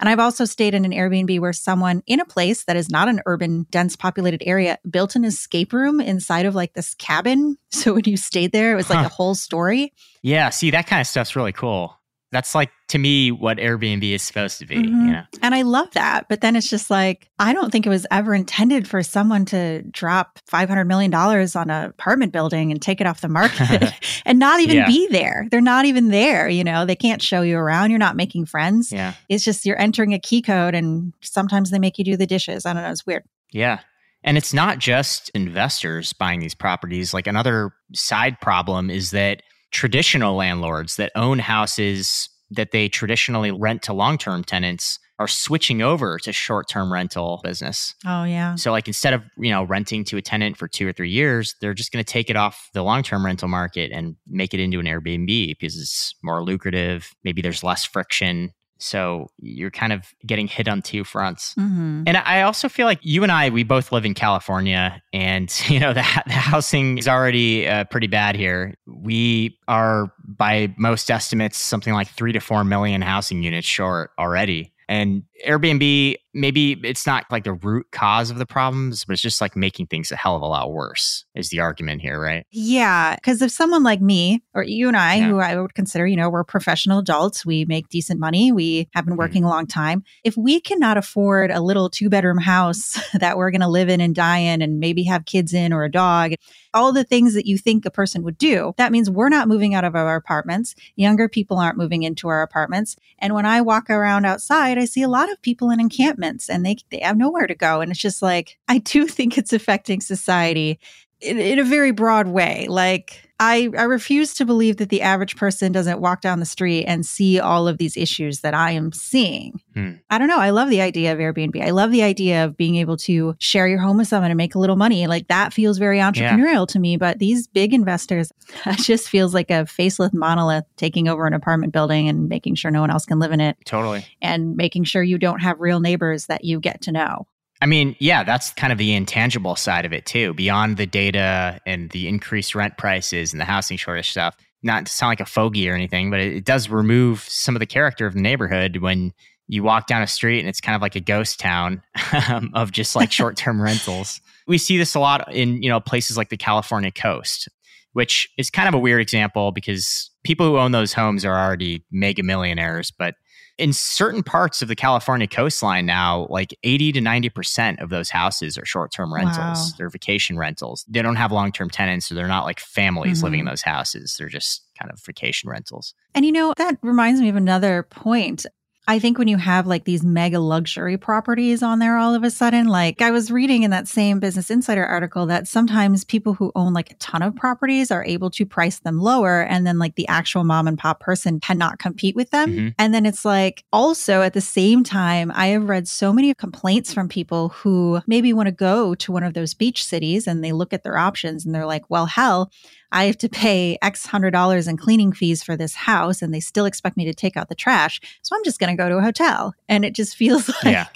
and 0.01 0.09
I've 0.09 0.19
also 0.19 0.45
stayed 0.45 0.73
in 0.73 0.83
an 0.83 0.91
Airbnb 0.91 1.39
where 1.39 1.53
someone 1.53 2.01
in 2.07 2.19
a 2.19 2.25
place 2.25 2.63
that 2.63 2.75
is 2.75 2.89
not 2.89 3.07
an 3.07 3.21
urban, 3.27 3.67
dense 3.69 3.95
populated 3.95 4.41
area 4.43 4.79
built 4.89 5.15
an 5.15 5.23
escape 5.23 5.71
room 5.71 6.01
inside 6.01 6.47
of 6.47 6.55
like 6.55 6.73
this 6.73 6.95
cabin. 6.95 7.57
So 7.73 7.93
when 7.93 8.03
you 8.05 8.17
stayed 8.17 8.51
there, 8.51 8.73
it 8.73 8.75
was 8.75 8.89
like 8.89 8.99
huh. 8.99 9.05
a 9.05 9.09
whole 9.09 9.33
story. 9.33 9.93
Yeah. 10.21 10.49
See, 10.49 10.71
that 10.71 10.87
kind 10.87 10.99
of 10.99 11.07
stuff's 11.07 11.37
really 11.37 11.53
cool 11.53 12.00
that's 12.31 12.55
like 12.55 12.71
to 12.87 12.97
me 12.97 13.31
what 13.31 13.57
Airbnb 13.57 14.03
is 14.09 14.21
supposed 14.21 14.59
to 14.59 14.65
be. 14.65 14.75
Mm-hmm. 14.75 15.05
You 15.05 15.11
know? 15.11 15.23
And 15.41 15.53
I 15.53 15.63
love 15.63 15.91
that. 15.91 16.27
But 16.29 16.41
then 16.41 16.55
it's 16.55 16.69
just 16.69 16.89
like, 16.89 17.29
I 17.39 17.53
don't 17.53 17.71
think 17.71 17.85
it 17.85 17.89
was 17.89 18.07
ever 18.09 18.33
intended 18.33 18.87
for 18.87 19.03
someone 19.03 19.45
to 19.45 19.81
drop 19.83 20.39
$500 20.49 20.87
million 20.87 21.13
on 21.13 21.69
an 21.69 21.85
apartment 21.85 22.31
building 22.31 22.71
and 22.71 22.81
take 22.81 23.01
it 23.01 23.07
off 23.07 23.21
the 23.21 23.27
market 23.29 23.93
and 24.25 24.39
not 24.39 24.61
even 24.61 24.77
yeah. 24.77 24.87
be 24.87 25.07
there. 25.07 25.47
They're 25.51 25.61
not 25.61 25.85
even 25.85 26.07
there. 26.07 26.47
You 26.47 26.63
know, 26.63 26.85
they 26.85 26.95
can't 26.95 27.21
show 27.21 27.41
you 27.41 27.57
around. 27.57 27.91
You're 27.91 27.99
not 27.99 28.15
making 28.15 28.45
friends. 28.45 28.91
Yeah. 28.91 29.13
It's 29.27 29.43
just 29.43 29.65
you're 29.65 29.79
entering 29.79 30.13
a 30.13 30.19
key 30.19 30.41
code 30.41 30.73
and 30.73 31.13
sometimes 31.21 31.69
they 31.69 31.79
make 31.79 31.97
you 31.97 32.05
do 32.05 32.15
the 32.15 32.27
dishes. 32.27 32.65
I 32.65 32.73
don't 32.73 32.83
know. 32.83 32.91
It's 32.91 33.05
weird. 33.05 33.23
Yeah. 33.51 33.79
And 34.23 34.37
it's 34.37 34.53
not 34.53 34.79
just 34.79 35.29
investors 35.29 36.13
buying 36.13 36.39
these 36.39 36.53
properties. 36.53 37.13
Like 37.13 37.27
another 37.27 37.73
side 37.93 38.39
problem 38.39 38.89
is 38.89 39.11
that 39.11 39.41
traditional 39.71 40.35
landlords 40.35 40.97
that 40.97 41.11
own 41.15 41.39
houses 41.39 42.29
that 42.51 42.71
they 42.71 42.89
traditionally 42.89 43.51
rent 43.51 43.81
to 43.83 43.93
long 43.93 44.17
term 44.17 44.43
tenants 44.43 44.99
are 45.19 45.27
switching 45.27 45.83
over 45.83 46.17
to 46.17 46.33
short 46.33 46.67
term 46.67 46.91
rental 46.91 47.39
business. 47.43 47.93
Oh, 48.05 48.23
yeah. 48.23 48.55
So, 48.55 48.71
like, 48.71 48.87
instead 48.87 49.13
of, 49.13 49.23
you 49.37 49.51
know, 49.51 49.63
renting 49.63 50.03
to 50.05 50.17
a 50.17 50.21
tenant 50.21 50.57
for 50.57 50.67
two 50.67 50.87
or 50.87 50.91
three 50.91 51.11
years, 51.11 51.55
they're 51.61 51.75
just 51.75 51.91
going 51.91 52.03
to 52.03 52.11
take 52.11 52.29
it 52.29 52.35
off 52.35 52.69
the 52.73 52.83
long 52.83 53.03
term 53.03 53.25
rental 53.25 53.47
market 53.47 53.91
and 53.91 54.15
make 54.27 54.53
it 54.53 54.59
into 54.59 54.79
an 54.79 54.87
Airbnb 54.87 55.55
because 55.59 55.79
it's 55.79 56.15
more 56.23 56.43
lucrative. 56.43 57.11
Maybe 57.23 57.41
there's 57.41 57.63
less 57.63 57.85
friction. 57.85 58.51
So 58.81 59.29
you're 59.37 59.71
kind 59.71 59.93
of 59.93 60.13
getting 60.25 60.47
hit 60.47 60.67
on 60.67 60.81
two 60.81 61.03
fronts. 61.03 61.53
Mm-hmm. 61.55 62.03
And 62.07 62.17
I 62.17 62.41
also 62.41 62.67
feel 62.67 62.87
like 62.87 62.99
you 63.01 63.23
and 63.23 63.31
I, 63.31 63.49
we 63.49 63.63
both 63.63 63.91
live 63.91 64.05
in 64.05 64.13
California, 64.13 65.01
and 65.13 65.53
you 65.67 65.79
know 65.79 65.93
the, 65.93 66.05
the 66.25 66.33
housing 66.33 66.97
is 66.97 67.07
already 67.07 67.67
uh, 67.67 67.83
pretty 67.85 68.07
bad 68.07 68.35
here. 68.35 68.75
We 68.87 69.57
are, 69.67 70.11
by 70.27 70.73
most 70.77 71.09
estimates, 71.11 71.57
something 71.57 71.93
like 71.93 72.09
three 72.09 72.33
to 72.33 72.39
four 72.39 72.63
million 72.63 73.01
housing 73.01 73.43
units 73.43 73.67
short 73.67 74.11
already. 74.17 74.73
And 74.89 75.23
Airbnb, 75.45 76.15
maybe 76.33 76.79
it's 76.83 77.05
not 77.05 77.25
like 77.29 77.43
the 77.43 77.53
root 77.53 77.87
cause 77.91 78.31
of 78.31 78.37
the 78.37 78.45
problems, 78.45 79.05
but 79.05 79.13
it's 79.13 79.21
just 79.21 79.41
like 79.41 79.55
making 79.55 79.87
things 79.87 80.11
a 80.11 80.15
hell 80.15 80.35
of 80.35 80.41
a 80.41 80.45
lot 80.45 80.71
worse, 80.71 81.25
is 81.35 81.49
the 81.49 81.59
argument 81.59 82.01
here, 82.01 82.19
right? 82.19 82.45
Yeah. 82.51 83.15
Because 83.15 83.41
if 83.41 83.51
someone 83.51 83.83
like 83.83 84.01
me, 84.01 84.41
or 84.53 84.63
you 84.63 84.87
and 84.87 84.97
I, 84.97 85.15
yeah. 85.15 85.27
who 85.27 85.39
I 85.39 85.59
would 85.59 85.73
consider, 85.73 86.07
you 86.07 86.15
know, 86.15 86.29
we're 86.29 86.43
professional 86.43 86.99
adults, 86.99 87.45
we 87.45 87.65
make 87.65 87.89
decent 87.89 88.19
money, 88.19 88.51
we 88.51 88.87
have 88.93 89.05
been 89.05 89.13
mm-hmm. 89.13 89.19
working 89.19 89.43
mm. 89.43 89.47
a 89.47 89.49
long 89.49 89.67
time. 89.67 90.03
If 90.23 90.37
we 90.37 90.59
cannot 90.59 90.97
afford 90.97 91.51
a 91.51 91.61
little 91.61 91.89
two 91.89 92.09
bedroom 92.09 92.37
house 92.37 92.99
that 93.13 93.37
we're 93.37 93.51
going 93.51 93.61
to 93.61 93.67
live 93.67 93.89
in 93.89 94.01
and 94.01 94.15
die 94.15 94.39
in 94.39 94.61
and 94.61 94.79
maybe 94.79 95.03
have 95.03 95.25
kids 95.25 95.53
in 95.53 95.73
or 95.73 95.83
a 95.83 95.91
dog, 95.91 96.33
all 96.73 96.93
the 96.93 97.03
things 97.03 97.33
that 97.33 97.45
you 97.45 97.57
think 97.57 97.85
a 97.85 97.91
person 97.91 98.23
would 98.23 98.37
do. 98.37 98.73
That 98.77 98.91
means 98.91 99.09
we're 99.09 99.29
not 99.29 99.47
moving 99.47 99.75
out 99.75 99.83
of 99.83 99.95
our 99.95 100.15
apartments. 100.15 100.75
Younger 100.95 101.27
people 101.27 101.59
aren't 101.59 101.77
moving 101.77 102.03
into 102.03 102.27
our 102.27 102.41
apartments. 102.41 102.95
And 103.19 103.33
when 103.33 103.45
I 103.45 103.61
walk 103.61 103.89
around 103.89 104.25
outside, 104.25 104.77
I 104.77 104.85
see 104.85 105.01
a 105.01 105.09
lot 105.09 105.30
of 105.31 105.41
people 105.41 105.69
in 105.69 105.79
encampments 105.79 106.49
and 106.49 106.65
they, 106.65 106.77
they 106.89 106.99
have 106.99 107.17
nowhere 107.17 107.47
to 107.47 107.55
go. 107.55 107.81
And 107.81 107.91
it's 107.91 107.99
just 107.99 108.21
like, 108.21 108.57
I 108.67 108.79
do 108.79 109.07
think 109.07 109.37
it's 109.37 109.53
affecting 109.53 110.01
society 110.01 110.79
in, 111.19 111.39
in 111.39 111.59
a 111.59 111.63
very 111.63 111.91
broad 111.91 112.27
way. 112.27 112.67
Like, 112.69 113.30
I, 113.43 113.71
I 113.75 113.83
refuse 113.85 114.35
to 114.35 114.45
believe 114.45 114.77
that 114.77 114.89
the 114.89 115.01
average 115.01 115.35
person 115.35 115.71
doesn't 115.71 115.99
walk 115.99 116.21
down 116.21 116.39
the 116.39 116.45
street 116.45 116.85
and 116.85 117.03
see 117.03 117.39
all 117.39 117.67
of 117.67 117.79
these 117.79 117.97
issues 117.97 118.41
that 118.41 118.53
I 118.53 118.69
am 118.71 118.91
seeing. 118.91 119.59
Hmm. 119.73 119.93
I 120.11 120.19
don't 120.19 120.27
know. 120.27 120.37
I 120.37 120.51
love 120.51 120.69
the 120.69 120.81
idea 120.81 121.11
of 121.11 121.17
Airbnb. 121.17 121.59
I 121.59 121.71
love 121.71 121.89
the 121.89 122.03
idea 122.03 122.45
of 122.45 122.55
being 122.55 122.75
able 122.75 122.97
to 122.97 123.35
share 123.39 123.67
your 123.67 123.79
home 123.79 123.97
with 123.97 124.07
someone 124.07 124.29
and 124.29 124.37
make 124.37 124.53
a 124.53 124.59
little 124.59 124.75
money. 124.75 125.07
Like 125.07 125.27
that 125.29 125.53
feels 125.53 125.79
very 125.79 125.97
entrepreneurial 125.97 126.67
yeah. 126.69 126.73
to 126.73 126.79
me. 126.79 126.97
But 126.97 127.17
these 127.17 127.47
big 127.47 127.73
investors, 127.73 128.31
it 128.67 128.77
just 128.77 129.09
feels 129.09 129.33
like 129.33 129.49
a 129.49 129.65
faceless 129.65 130.13
monolith 130.13 130.65
taking 130.77 131.07
over 131.07 131.25
an 131.25 131.33
apartment 131.33 131.73
building 131.73 132.07
and 132.07 132.29
making 132.29 132.53
sure 132.55 132.69
no 132.69 132.81
one 132.81 132.91
else 132.91 133.07
can 133.07 133.17
live 133.17 133.31
in 133.31 133.41
it. 133.41 133.57
Totally. 133.65 134.05
And 134.21 134.55
making 134.55 134.83
sure 134.83 135.01
you 135.01 135.17
don't 135.17 135.39
have 135.39 135.59
real 135.59 135.79
neighbors 135.79 136.27
that 136.27 136.43
you 136.43 136.59
get 136.59 136.81
to 136.81 136.91
know. 136.91 137.25
I 137.61 137.67
mean, 137.67 137.95
yeah, 137.99 138.23
that's 138.23 138.51
kind 138.53 138.73
of 138.73 138.79
the 138.79 138.93
intangible 138.93 139.55
side 139.55 139.85
of 139.85 139.93
it 139.93 140.05
too, 140.07 140.33
beyond 140.33 140.77
the 140.77 140.87
data 140.87 141.59
and 141.65 141.91
the 141.91 142.07
increased 142.07 142.55
rent 142.55 142.77
prices 142.77 143.31
and 143.31 143.39
the 143.39 143.45
housing 143.45 143.77
shortage 143.77 144.09
stuff. 144.09 144.35
Not 144.63 144.87
to 144.87 144.91
sound 144.91 145.11
like 145.11 145.19
a 145.19 145.25
fogey 145.25 145.69
or 145.69 145.73
anything, 145.73 146.09
but 146.09 146.19
it, 146.19 146.35
it 146.37 146.45
does 146.45 146.69
remove 146.69 147.21
some 147.21 147.55
of 147.55 147.59
the 147.59 147.65
character 147.67 148.05
of 148.07 148.13
the 148.13 148.21
neighborhood 148.21 148.77
when 148.77 149.13
you 149.47 149.63
walk 149.63 149.85
down 149.85 150.01
a 150.01 150.07
street 150.07 150.39
and 150.39 150.49
it's 150.49 150.61
kind 150.61 150.75
of 150.75 150.81
like 150.81 150.95
a 150.95 150.99
ghost 150.99 151.39
town 151.39 151.81
um, 152.29 152.51
of 152.53 152.71
just 152.71 152.95
like 152.95 153.11
short-term 153.11 153.61
rentals. 153.61 154.21
We 154.47 154.57
see 154.57 154.77
this 154.77 154.95
a 154.95 154.99
lot 154.99 155.31
in, 155.31 155.61
you 155.61 155.69
know, 155.69 155.79
places 155.79 156.17
like 156.17 156.29
the 156.29 156.37
California 156.37 156.91
coast, 156.91 157.47
which 157.93 158.27
is 158.37 158.49
kind 158.49 158.67
of 158.67 158.73
a 158.73 158.79
weird 158.79 159.01
example 159.01 159.51
because 159.51 160.09
people 160.23 160.47
who 160.47 160.57
own 160.57 160.71
those 160.71 160.93
homes 160.93 161.25
are 161.25 161.37
already 161.37 161.83
mega 161.91 162.23
millionaires, 162.23 162.91
but 162.91 163.15
in 163.57 163.73
certain 163.73 164.23
parts 164.23 164.61
of 164.61 164.67
the 164.67 164.75
California 164.75 165.27
coastline 165.27 165.85
now, 165.85 166.27
like 166.29 166.57
80 166.63 166.93
to 166.93 166.99
90% 166.99 167.81
of 167.81 167.89
those 167.89 168.09
houses 168.09 168.57
are 168.57 168.65
short 168.65 168.91
term 168.91 169.13
rentals. 169.13 169.37
Wow. 169.37 169.67
They're 169.77 169.89
vacation 169.89 170.37
rentals. 170.37 170.85
They 170.87 171.01
don't 171.01 171.15
have 171.15 171.31
long 171.31 171.51
term 171.51 171.69
tenants, 171.69 172.07
so 172.07 172.15
they're 172.15 172.27
not 172.27 172.45
like 172.45 172.59
families 172.59 173.17
mm-hmm. 173.17 173.25
living 173.25 173.39
in 173.41 173.45
those 173.45 173.61
houses. 173.61 174.15
They're 174.17 174.29
just 174.29 174.63
kind 174.79 174.91
of 174.91 174.99
vacation 175.03 175.49
rentals. 175.49 175.93
And 176.15 176.25
you 176.25 176.31
know, 176.31 176.53
that 176.57 176.77
reminds 176.81 177.21
me 177.21 177.29
of 177.29 177.35
another 177.35 177.83
point. 177.83 178.45
I 178.87 178.97
think 178.97 179.19
when 179.19 179.27
you 179.27 179.37
have 179.37 179.67
like 179.67 179.83
these 179.83 180.03
mega 180.03 180.39
luxury 180.39 180.97
properties 180.97 181.61
on 181.61 181.79
there 181.79 181.97
all 181.97 182.15
of 182.15 182.23
a 182.23 182.31
sudden, 182.31 182.67
like 182.67 183.01
I 183.01 183.11
was 183.11 183.31
reading 183.31 183.61
in 183.61 183.69
that 183.71 183.87
same 183.87 184.19
Business 184.19 184.49
Insider 184.49 184.83
article 184.83 185.27
that 185.27 185.47
sometimes 185.47 186.03
people 186.03 186.33
who 186.33 186.51
own 186.55 186.73
like 186.73 186.91
a 186.91 186.95
ton 186.95 187.21
of 187.21 187.35
properties 187.35 187.91
are 187.91 188.03
able 188.03 188.31
to 188.31 188.45
price 188.45 188.79
them 188.79 188.99
lower. 188.99 189.43
And 189.43 189.67
then 189.67 189.77
like 189.77 189.95
the 189.95 190.07
actual 190.07 190.43
mom 190.43 190.67
and 190.67 190.79
pop 190.79 190.99
person 190.99 191.39
cannot 191.39 191.77
compete 191.77 192.15
with 192.15 192.31
them. 192.31 192.51
Mm-hmm. 192.51 192.69
And 192.79 192.93
then 192.93 193.05
it's 193.05 193.23
like 193.23 193.63
also 193.71 194.23
at 194.23 194.33
the 194.33 194.41
same 194.41 194.83
time, 194.83 195.31
I 195.35 195.47
have 195.47 195.69
read 195.69 195.87
so 195.87 196.11
many 196.11 196.33
complaints 196.33 196.91
from 196.91 197.07
people 197.07 197.49
who 197.49 198.01
maybe 198.07 198.33
want 198.33 198.47
to 198.47 198.51
go 198.51 198.95
to 198.95 199.11
one 199.11 199.23
of 199.23 199.35
those 199.35 199.53
beach 199.53 199.85
cities 199.85 200.25
and 200.25 200.43
they 200.43 200.53
look 200.53 200.73
at 200.73 200.83
their 200.83 200.97
options 200.97 201.45
and 201.45 201.53
they're 201.53 201.67
like, 201.67 201.87
well, 201.89 202.07
hell, 202.07 202.51
I 202.91 203.05
have 203.05 203.17
to 203.19 203.29
pay 203.29 203.77
X 203.81 204.05
hundred 204.05 204.31
dollars 204.31 204.67
in 204.67 204.77
cleaning 204.77 205.13
fees 205.13 205.43
for 205.43 205.55
this 205.55 205.75
house 205.75 206.21
and 206.21 206.33
they 206.33 206.39
still 206.39 206.65
expect 206.65 206.97
me 206.97 207.05
to 207.05 207.13
take 207.13 207.37
out 207.37 207.49
the 207.49 207.55
trash. 207.55 207.99
So 208.21 208.35
I'm 208.35 208.43
just 208.43 208.59
going 208.59 208.75
to 208.75 208.81
go 208.81 208.89
to 208.89 208.97
a 208.97 209.01
hotel. 209.01 209.53
And 209.69 209.85
it 209.85 209.93
just 209.93 210.15
feels 210.21 210.49
like 210.63 210.73
yeah. 210.73 210.87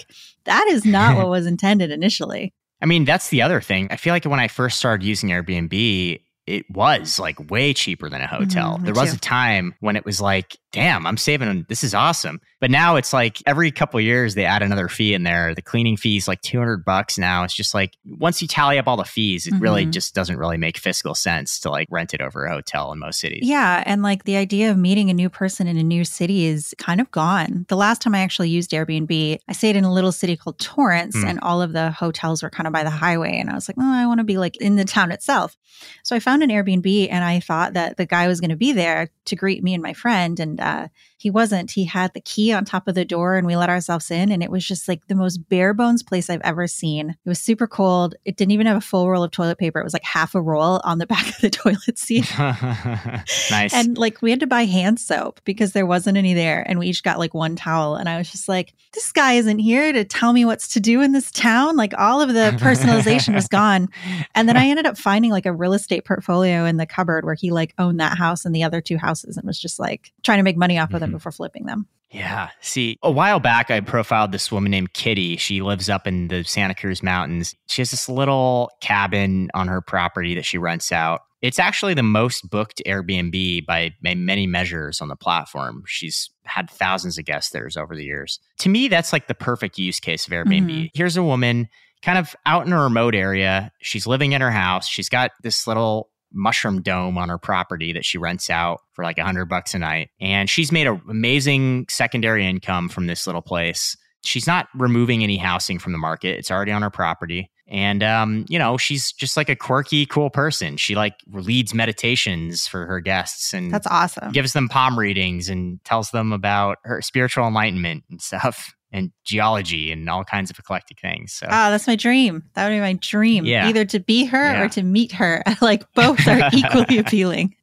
that 0.45 0.67
is 0.67 0.85
not 0.85 1.17
what 1.17 1.29
was 1.29 1.45
intended 1.47 1.91
initially. 1.91 2.53
I 2.81 2.85
mean, 2.85 3.05
that's 3.05 3.29
the 3.29 3.41
other 3.41 3.61
thing. 3.61 3.87
I 3.89 3.95
feel 3.95 4.13
like 4.13 4.25
when 4.25 4.39
I 4.39 4.47
first 4.47 4.77
started 4.77 5.05
using 5.05 5.29
Airbnb, 5.29 6.21
it 6.47 6.69
was 6.69 7.19
like 7.19 7.49
way 7.49 7.73
cheaper 7.73 8.09
than 8.09 8.21
a 8.21 8.27
hotel. 8.27 8.75
Mm-hmm, 8.75 8.85
there 8.85 8.93
was 8.93 9.11
too. 9.11 9.15
a 9.15 9.19
time 9.19 9.73
when 9.79 9.95
it 9.95 10.05
was 10.05 10.21
like, 10.21 10.57
damn, 10.71 11.07
I'm 11.07 11.17
saving. 11.17 11.65
This 11.69 11.83
is 11.83 11.93
awesome. 11.95 12.39
But 12.59 12.69
now 12.69 12.97
it's 12.97 13.13
like 13.13 13.41
every 13.47 13.71
couple 13.71 13.99
years 13.99 14.35
they 14.35 14.45
add 14.45 14.61
another 14.61 14.87
fee 14.87 15.13
in 15.13 15.23
there. 15.23 15.55
The 15.55 15.61
cleaning 15.61 15.97
fee 15.97 16.17
is 16.17 16.27
like 16.27 16.41
200 16.41 16.85
bucks 16.85 17.17
now. 17.17 17.43
It's 17.43 17.53
just 17.53 17.73
like 17.73 17.95
once 18.05 18.41
you 18.41 18.47
tally 18.47 18.77
up 18.77 18.87
all 18.87 18.97
the 18.97 19.05
fees, 19.05 19.47
it 19.47 19.53
mm-hmm. 19.53 19.63
really 19.63 19.85
just 19.85 20.13
doesn't 20.13 20.37
really 20.37 20.57
make 20.57 20.77
fiscal 20.77 21.15
sense 21.15 21.59
to 21.61 21.69
like 21.69 21.87
rent 21.89 22.13
it 22.13 22.21
over 22.21 22.45
a 22.45 22.51
hotel 22.51 22.91
in 22.91 22.99
most 22.99 23.19
cities. 23.19 23.41
Yeah. 23.43 23.83
And 23.85 24.03
like 24.03 24.25
the 24.25 24.35
idea 24.35 24.69
of 24.69 24.77
meeting 24.77 25.09
a 25.09 25.13
new 25.13 25.29
person 25.29 25.67
in 25.67 25.77
a 25.77 25.83
new 25.83 26.03
city 26.03 26.45
is 26.45 26.75
kind 26.77 27.01
of 27.01 27.09
gone. 27.09 27.65
The 27.69 27.77
last 27.77 28.01
time 28.01 28.13
I 28.13 28.19
actually 28.19 28.49
used 28.49 28.71
Airbnb, 28.71 29.39
I 29.47 29.53
stayed 29.53 29.75
in 29.75 29.83
a 29.83 29.93
little 29.93 30.11
city 30.11 30.35
called 30.35 30.59
Torrance 30.59 31.15
mm. 31.15 31.25
and 31.25 31.39
all 31.41 31.61
of 31.61 31.73
the 31.73 31.91
hotels 31.91 32.43
were 32.43 32.49
kind 32.49 32.67
of 32.67 32.73
by 32.73 32.83
the 32.83 32.89
highway. 32.89 33.37
And 33.39 33.49
I 33.49 33.55
was 33.55 33.67
like, 33.67 33.77
oh, 33.79 33.93
I 33.93 34.05
want 34.05 34.19
to 34.19 34.25
be 34.25 34.37
like 34.37 34.57
in 34.57 34.75
the 34.75 34.85
town 34.85 35.11
itself. 35.11 35.57
So 36.03 36.15
I 36.15 36.19
found 36.19 36.34
an 36.41 36.49
Airbnb 36.49 37.07
and 37.09 37.23
I 37.23 37.39
thought 37.39 37.73
that 37.73 37.97
the 37.97 38.05
guy 38.05 38.27
was 38.27 38.39
going 38.39 38.49
to 38.49 38.55
be 38.55 38.71
there 38.71 39.09
to 39.25 39.35
greet 39.35 39.63
me 39.63 39.73
and 39.73 39.83
my 39.83 39.93
friend. 39.93 40.39
And 40.39 40.59
uh, 40.59 40.87
he 41.25 41.31
wasn't. 41.31 41.71
He 41.71 41.85
had 41.85 42.13
the 42.13 42.21
key 42.21 42.53
on 42.53 42.65
top 42.65 42.87
of 42.87 42.93
the 42.93 43.03
door 43.03 43.35
and 43.35 43.47
we 43.47 43.55
let 43.55 43.67
ourselves 43.67 44.11
in. 44.11 44.31
And 44.31 44.43
it 44.43 44.51
was 44.51 44.63
just 44.63 44.87
like 44.87 45.07
the 45.07 45.15
most 45.15 45.39
bare 45.49 45.73
bones 45.73 46.03
place 46.03 46.29
I've 46.29 46.39
ever 46.43 46.67
seen. 46.67 47.17
It 47.25 47.27
was 47.27 47.39
super 47.39 47.65
cold. 47.65 48.13
It 48.25 48.37
didn't 48.37 48.51
even 48.51 48.67
have 48.67 48.77
a 48.77 48.81
full 48.81 49.09
roll 49.09 49.23
of 49.23 49.31
toilet 49.31 49.57
paper. 49.57 49.79
It 49.79 49.83
was 49.83 49.93
like 49.93 50.03
half 50.03 50.35
a 50.35 50.41
roll 50.41 50.81
on 50.83 50.99
the 50.99 51.07
back 51.07 51.27
of 51.27 51.41
the 51.41 51.49
toilet 51.49 51.97
seat. 51.97 52.31
nice. 52.37 53.73
And 53.73 53.97
like 53.97 54.21
we 54.21 54.29
had 54.29 54.39
to 54.41 54.45
buy 54.45 54.65
hand 54.65 54.99
soap 54.99 55.41
because 55.45 55.71
there 55.71 55.87
wasn't 55.87 56.15
any 56.15 56.35
there. 56.35 56.63
And 56.69 56.77
we 56.77 56.89
each 56.89 57.01
got 57.01 57.17
like 57.17 57.33
one 57.33 57.55
towel. 57.55 57.95
And 57.95 58.07
I 58.07 58.19
was 58.19 58.29
just 58.29 58.47
like, 58.47 58.75
this 58.93 59.11
guy 59.11 59.33
isn't 59.33 59.57
here 59.57 59.93
to 59.93 60.05
tell 60.05 60.31
me 60.31 60.45
what's 60.45 60.67
to 60.73 60.79
do 60.79 61.01
in 61.01 61.11
this 61.11 61.31
town. 61.31 61.75
Like 61.75 61.95
all 61.97 62.21
of 62.21 62.35
the 62.35 62.55
personalization 62.61 63.33
was 63.33 63.47
gone. 63.47 63.89
And 64.35 64.47
then 64.47 64.57
I 64.57 64.67
ended 64.67 64.85
up 64.85 64.95
finding 64.95 65.31
like 65.31 65.47
a 65.47 65.53
real 65.53 65.73
estate 65.73 66.05
portfolio 66.05 66.65
in 66.65 66.77
the 66.77 66.85
cupboard 66.85 67.25
where 67.25 67.33
he 67.33 67.49
like 67.49 67.73
owned 67.79 67.99
that 67.99 68.15
house 68.15 68.45
and 68.45 68.53
the 68.55 68.63
other 68.63 68.79
two 68.79 68.99
houses 68.99 69.37
and 69.37 69.47
was 69.47 69.59
just 69.59 69.79
like 69.79 70.11
trying 70.21 70.37
to 70.37 70.43
make 70.43 70.55
money 70.55 70.77
off 70.77 70.93
of 70.93 70.99
them 70.99 71.14
before 71.15 71.31
flipping 71.31 71.65
them. 71.65 71.87
Yeah. 72.11 72.49
See, 72.61 72.97
a 73.03 73.11
while 73.11 73.39
back, 73.39 73.71
I 73.71 73.79
profiled 73.81 74.31
this 74.31 74.51
woman 74.51 74.71
named 74.71 74.93
Kitty. 74.93 75.37
She 75.37 75.61
lives 75.61 75.89
up 75.89 76.07
in 76.07 76.27
the 76.27 76.43
Santa 76.43 76.75
Cruz 76.75 77.03
Mountains. 77.03 77.55
She 77.67 77.81
has 77.81 77.91
this 77.91 78.07
little 78.07 78.71
cabin 78.79 79.49
on 79.53 79.67
her 79.67 79.81
property 79.81 80.35
that 80.35 80.45
she 80.45 80.57
rents 80.57 80.91
out. 80.91 81.21
It's 81.41 81.59
actually 81.59 81.93
the 81.93 82.03
most 82.03 82.49
booked 82.49 82.81
Airbnb 82.85 83.65
by, 83.65 83.91
many 84.01 84.47
measures 84.47 85.01
on 85.01 85.09
the 85.09 85.15
platform. 85.15 85.83
She's 85.85 86.29
had 86.45 86.69
thousands 86.69 87.17
of 87.17 87.25
guests 87.25 87.51
there 87.51 87.69
over 87.77 87.95
the 87.95 88.05
years. 88.05 88.39
To 88.59 88.69
me, 88.69 88.87
that's 88.87 89.11
like 89.11 89.27
the 89.27 89.35
perfect 89.35 89.77
use 89.77 89.99
case 89.99 90.25
of 90.25 90.33
Airbnb. 90.33 90.69
Mm-hmm. 90.69 90.85
Here's 90.93 91.17
a 91.17 91.23
woman 91.23 91.67
kind 92.01 92.17
of 92.17 92.35
out 92.45 92.65
in 92.65 92.73
a 92.73 92.81
remote 92.81 93.15
area. 93.15 93.71
She's 93.81 94.07
living 94.07 94.31
in 94.31 94.41
her 94.41 94.51
house. 94.51 94.87
She's 94.87 95.09
got 95.09 95.31
this 95.43 95.67
little 95.67 96.09
mushroom 96.35 96.81
dome 96.81 97.17
on 97.17 97.29
her 97.29 97.37
property 97.37 97.93
that 97.93 98.05
she 98.05 98.17
rents 98.17 98.49
out 98.49 98.81
for 98.93 99.03
like 99.03 99.17
a 99.17 99.23
hundred 99.23 99.45
bucks 99.45 99.73
a 99.73 99.79
night. 99.79 100.09
And 100.19 100.49
she's 100.49 100.71
made 100.71 100.87
an 100.87 101.01
amazing 101.09 101.87
secondary 101.89 102.45
income 102.45 102.89
from 102.89 103.07
this 103.07 103.25
little 103.25 103.41
place. 103.41 103.97
She's 104.23 104.47
not 104.47 104.67
removing 104.75 105.23
any 105.23 105.37
housing 105.37 105.79
from 105.79 105.91
the 105.91 105.97
market. 105.97 106.37
It's 106.37 106.51
already 106.51 106.71
on 106.71 106.81
her 106.81 106.89
property. 106.89 107.49
And 107.67 108.03
um, 108.03 108.45
you 108.47 108.59
know, 108.59 108.77
she's 108.77 109.11
just 109.11 109.37
like 109.37 109.49
a 109.49 109.55
quirky, 109.55 110.05
cool 110.05 110.29
person. 110.29 110.77
She 110.77 110.93
like 110.93 111.15
leads 111.31 111.73
meditations 111.73 112.67
for 112.67 112.85
her 112.85 112.99
guests 112.99 113.53
and 113.53 113.71
that's 113.73 113.87
awesome. 113.87 114.31
Gives 114.31 114.53
them 114.53 114.69
palm 114.69 114.99
readings 114.99 115.49
and 115.49 115.83
tells 115.83 116.11
them 116.11 116.31
about 116.31 116.77
her 116.83 117.01
spiritual 117.01 117.47
enlightenment 117.47 118.03
and 118.09 118.21
stuff 118.21 118.74
and 118.95 119.11
geology 119.25 119.91
and 119.91 120.09
all 120.09 120.23
kinds 120.23 120.49
of 120.49 120.57
eclectic 120.57 121.01
things. 121.01 121.33
So, 121.33 121.47
ah, 121.49 121.69
that's 121.69 121.85
my 121.85 121.97
dream. 121.97 122.43
That 122.53 122.69
would 122.69 122.75
be 122.75 122.79
my 122.79 122.93
dream. 122.93 123.43
Yeah. 123.45 123.67
Either 123.67 123.83
to 123.83 123.99
be 123.99 124.23
her 124.25 124.53
yeah. 124.53 124.61
or 124.61 124.69
to 124.69 124.83
meet 124.83 125.11
her. 125.11 125.43
like 125.61 125.83
both 125.93 126.25
are 126.27 126.49
equally 126.53 126.97
appealing. 126.97 127.55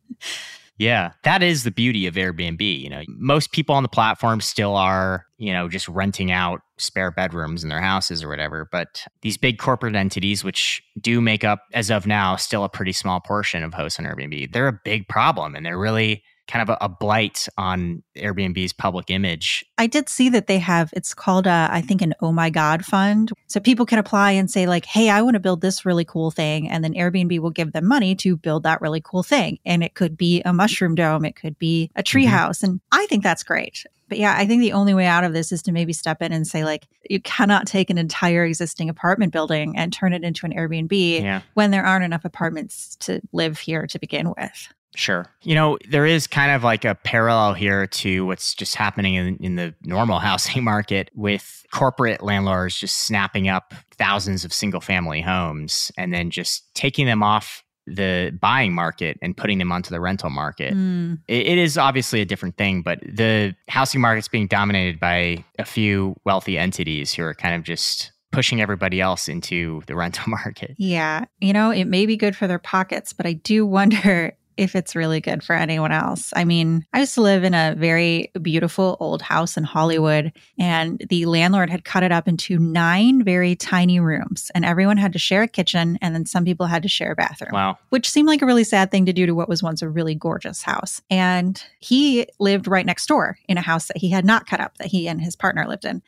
Yeah, 0.76 1.12
that 1.22 1.42
is 1.42 1.64
the 1.64 1.70
beauty 1.70 2.06
of 2.06 2.14
Airbnb. 2.16 2.60
You 2.60 2.90
know, 2.90 3.02
most 3.08 3.52
people 3.52 3.74
on 3.74 3.82
the 3.82 3.88
platform 3.88 4.40
still 4.40 4.74
are, 4.74 5.24
you 5.38 5.52
know, 5.52 5.68
just 5.68 5.88
renting 5.88 6.32
out 6.32 6.60
spare 6.76 7.10
bedrooms 7.10 7.62
in 7.62 7.70
their 7.70 7.80
houses 7.80 8.22
or 8.22 8.28
whatever. 8.28 8.68
But 8.70 9.04
these 9.22 9.38
big 9.38 9.58
corporate 9.58 9.94
entities, 9.94 10.44
which 10.44 10.82
do 11.00 11.20
make 11.20 11.44
up, 11.44 11.62
as 11.72 11.90
of 11.90 12.06
now, 12.06 12.36
still 12.36 12.64
a 12.64 12.68
pretty 12.68 12.92
small 12.92 13.20
portion 13.20 13.62
of 13.62 13.72
hosts 13.72 13.98
on 13.98 14.04
Airbnb, 14.04 14.52
they're 14.52 14.68
a 14.68 14.80
big 14.84 15.08
problem 15.08 15.54
and 15.54 15.64
they're 15.64 15.78
really 15.78 16.24
kind 16.52 16.68
of 16.68 16.76
a, 16.80 16.84
a, 16.84 16.88
blight 16.88 17.48
on 17.56 18.02
Airbnb's 18.14 18.74
public 18.74 19.08
image. 19.08 19.64
I 19.78 19.86
did 19.86 20.10
see 20.10 20.28
that 20.28 20.48
they 20.48 20.58
have, 20.58 20.90
it's 20.92 21.14
called, 21.14 21.46
uh, 21.46 21.68
I 21.72 21.80
think, 21.80 22.02
an 22.02 22.12
Oh 22.20 22.30
My 22.30 22.50
God 22.50 22.84
fund. 22.84 23.32
So 23.46 23.58
people 23.58 23.86
can 23.86 23.98
apply 23.98 24.32
and 24.32 24.50
say, 24.50 24.66
like, 24.66 24.84
hey, 24.84 25.08
I 25.08 25.22
want 25.22 25.34
to 25.34 25.40
build 25.40 25.62
this 25.62 25.86
really 25.86 26.04
cool 26.04 26.30
thing. 26.30 26.68
And 26.68 26.84
then 26.84 26.92
Airbnb 26.92 27.38
will 27.38 27.50
give 27.50 27.72
them 27.72 27.86
money 27.86 28.14
to 28.16 28.36
build 28.36 28.64
that 28.64 28.82
really 28.82 29.00
cool 29.00 29.22
thing. 29.22 29.60
And 29.64 29.82
it 29.82 29.94
could 29.94 30.14
be 30.14 30.42
a 30.44 30.52
mushroom 30.52 30.94
dome, 30.94 31.24
it 31.24 31.36
could 31.36 31.58
be 31.58 31.90
a 31.96 32.02
tree 32.02 32.26
mm-hmm. 32.26 32.34
house. 32.34 32.62
And 32.62 32.82
I 32.92 33.06
think 33.06 33.22
that's 33.22 33.42
great. 33.42 33.86
But 34.10 34.18
yeah, 34.18 34.34
I 34.36 34.46
think 34.46 34.60
the 34.60 34.74
only 34.74 34.92
way 34.92 35.06
out 35.06 35.24
of 35.24 35.32
this 35.32 35.52
is 35.52 35.62
to 35.62 35.72
maybe 35.72 35.94
step 35.94 36.20
in 36.20 36.32
and 36.32 36.46
say, 36.46 36.64
like, 36.64 36.86
you 37.08 37.18
cannot 37.20 37.66
take 37.66 37.88
an 37.88 37.96
entire 37.96 38.44
existing 38.44 38.90
apartment 38.90 39.32
building 39.32 39.74
and 39.78 39.90
turn 39.90 40.12
it 40.12 40.22
into 40.22 40.44
an 40.44 40.52
Airbnb 40.52 41.22
yeah. 41.22 41.40
when 41.54 41.70
there 41.70 41.86
aren't 41.86 42.04
enough 42.04 42.26
apartments 42.26 42.96
to 42.96 43.22
live 43.32 43.58
here 43.58 43.86
to 43.86 43.98
begin 43.98 44.34
with. 44.36 44.68
Sure. 44.94 45.26
You 45.42 45.54
know, 45.54 45.78
there 45.88 46.06
is 46.06 46.26
kind 46.26 46.52
of 46.52 46.62
like 46.62 46.84
a 46.84 46.94
parallel 46.94 47.54
here 47.54 47.86
to 47.86 48.26
what's 48.26 48.54
just 48.54 48.74
happening 48.74 49.14
in, 49.14 49.36
in 49.38 49.56
the 49.56 49.74
normal 49.82 50.18
housing 50.20 50.64
market 50.64 51.10
with 51.14 51.64
corporate 51.72 52.22
landlords 52.22 52.76
just 52.76 52.98
snapping 53.06 53.48
up 53.48 53.74
thousands 53.96 54.44
of 54.44 54.52
single 54.52 54.80
family 54.80 55.20
homes 55.20 55.90
and 55.96 56.12
then 56.12 56.30
just 56.30 56.74
taking 56.74 57.06
them 57.06 57.22
off 57.22 57.64
the 57.86 58.36
buying 58.40 58.72
market 58.72 59.18
and 59.22 59.36
putting 59.36 59.58
them 59.58 59.72
onto 59.72 59.90
the 59.90 60.00
rental 60.00 60.30
market. 60.30 60.74
Mm. 60.74 61.18
It, 61.26 61.46
it 61.46 61.58
is 61.58 61.76
obviously 61.76 62.20
a 62.20 62.24
different 62.24 62.56
thing, 62.56 62.82
but 62.82 63.00
the 63.00 63.54
housing 63.68 64.00
market's 64.00 64.28
being 64.28 64.46
dominated 64.46 65.00
by 65.00 65.44
a 65.58 65.64
few 65.64 66.14
wealthy 66.24 66.58
entities 66.58 67.12
who 67.12 67.24
are 67.24 67.34
kind 67.34 67.56
of 67.56 67.64
just 67.64 68.12
pushing 68.30 68.60
everybody 68.60 69.00
else 69.00 69.28
into 69.28 69.82
the 69.86 69.96
rental 69.96 70.28
market. 70.28 70.74
Yeah. 70.78 71.24
You 71.40 71.52
know, 71.52 71.70
it 71.70 71.84
may 71.84 72.06
be 72.06 72.16
good 72.16 72.36
for 72.36 72.46
their 72.46 72.58
pockets, 72.58 73.12
but 73.12 73.26
I 73.26 73.32
do 73.32 73.66
wonder 73.66 74.36
if 74.56 74.74
it's 74.74 74.94
really 74.94 75.20
good 75.20 75.42
for 75.42 75.54
anyone 75.54 75.92
else. 75.92 76.32
I 76.34 76.44
mean, 76.44 76.86
I 76.92 77.00
used 77.00 77.14
to 77.14 77.22
live 77.22 77.44
in 77.44 77.54
a 77.54 77.74
very 77.76 78.30
beautiful 78.40 78.96
old 79.00 79.22
house 79.22 79.56
in 79.56 79.64
Hollywood, 79.64 80.32
and 80.58 81.04
the 81.08 81.26
landlord 81.26 81.70
had 81.70 81.84
cut 81.84 82.02
it 82.02 82.12
up 82.12 82.28
into 82.28 82.58
nine 82.58 83.24
very 83.24 83.56
tiny 83.56 84.00
rooms, 84.00 84.50
and 84.54 84.64
everyone 84.64 84.96
had 84.96 85.12
to 85.12 85.18
share 85.18 85.42
a 85.42 85.48
kitchen, 85.48 85.98
and 86.00 86.14
then 86.14 86.26
some 86.26 86.44
people 86.44 86.66
had 86.66 86.82
to 86.82 86.88
share 86.88 87.12
a 87.12 87.16
bathroom. 87.16 87.52
Wow. 87.52 87.78
Which 87.90 88.10
seemed 88.10 88.28
like 88.28 88.42
a 88.42 88.46
really 88.46 88.64
sad 88.64 88.90
thing 88.90 89.06
to 89.06 89.12
do 89.12 89.26
to 89.26 89.34
what 89.34 89.48
was 89.48 89.62
once 89.62 89.82
a 89.82 89.88
really 89.88 90.14
gorgeous 90.14 90.62
house. 90.62 91.02
And 91.10 91.62
he 91.78 92.26
lived 92.38 92.66
right 92.66 92.86
next 92.86 93.06
door 93.06 93.38
in 93.48 93.58
a 93.58 93.62
house 93.62 93.86
that 93.86 93.98
he 93.98 94.10
had 94.10 94.24
not 94.24 94.46
cut 94.46 94.60
up, 94.60 94.78
that 94.78 94.88
he 94.88 95.08
and 95.08 95.20
his 95.20 95.36
partner 95.36 95.66
lived 95.66 95.84
in. 95.84 96.02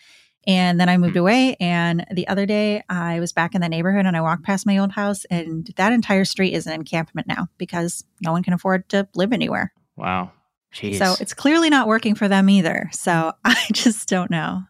And 0.46 0.78
then 0.78 0.88
I 0.88 0.96
moved 0.96 1.16
away. 1.16 1.56
And 1.60 2.04
the 2.10 2.28
other 2.28 2.46
day 2.46 2.82
I 2.88 3.20
was 3.20 3.32
back 3.32 3.54
in 3.54 3.60
the 3.60 3.68
neighborhood 3.68 4.06
and 4.06 4.16
I 4.16 4.20
walked 4.20 4.44
past 4.44 4.66
my 4.66 4.78
old 4.78 4.92
house, 4.92 5.24
and 5.26 5.70
that 5.76 5.92
entire 5.92 6.24
street 6.24 6.54
is 6.54 6.66
an 6.66 6.72
encampment 6.72 7.26
now 7.26 7.48
because 7.58 8.04
no 8.20 8.32
one 8.32 8.42
can 8.42 8.52
afford 8.52 8.88
to 8.90 9.08
live 9.14 9.32
anywhere. 9.32 9.72
Wow. 9.96 10.32
Jeez. 10.74 10.98
So 10.98 11.14
it's 11.20 11.34
clearly 11.34 11.70
not 11.70 11.86
working 11.86 12.14
for 12.14 12.28
them 12.28 12.50
either. 12.50 12.90
So 12.92 13.32
I 13.44 13.56
just 13.72 14.08
don't 14.08 14.30
know. 14.30 14.62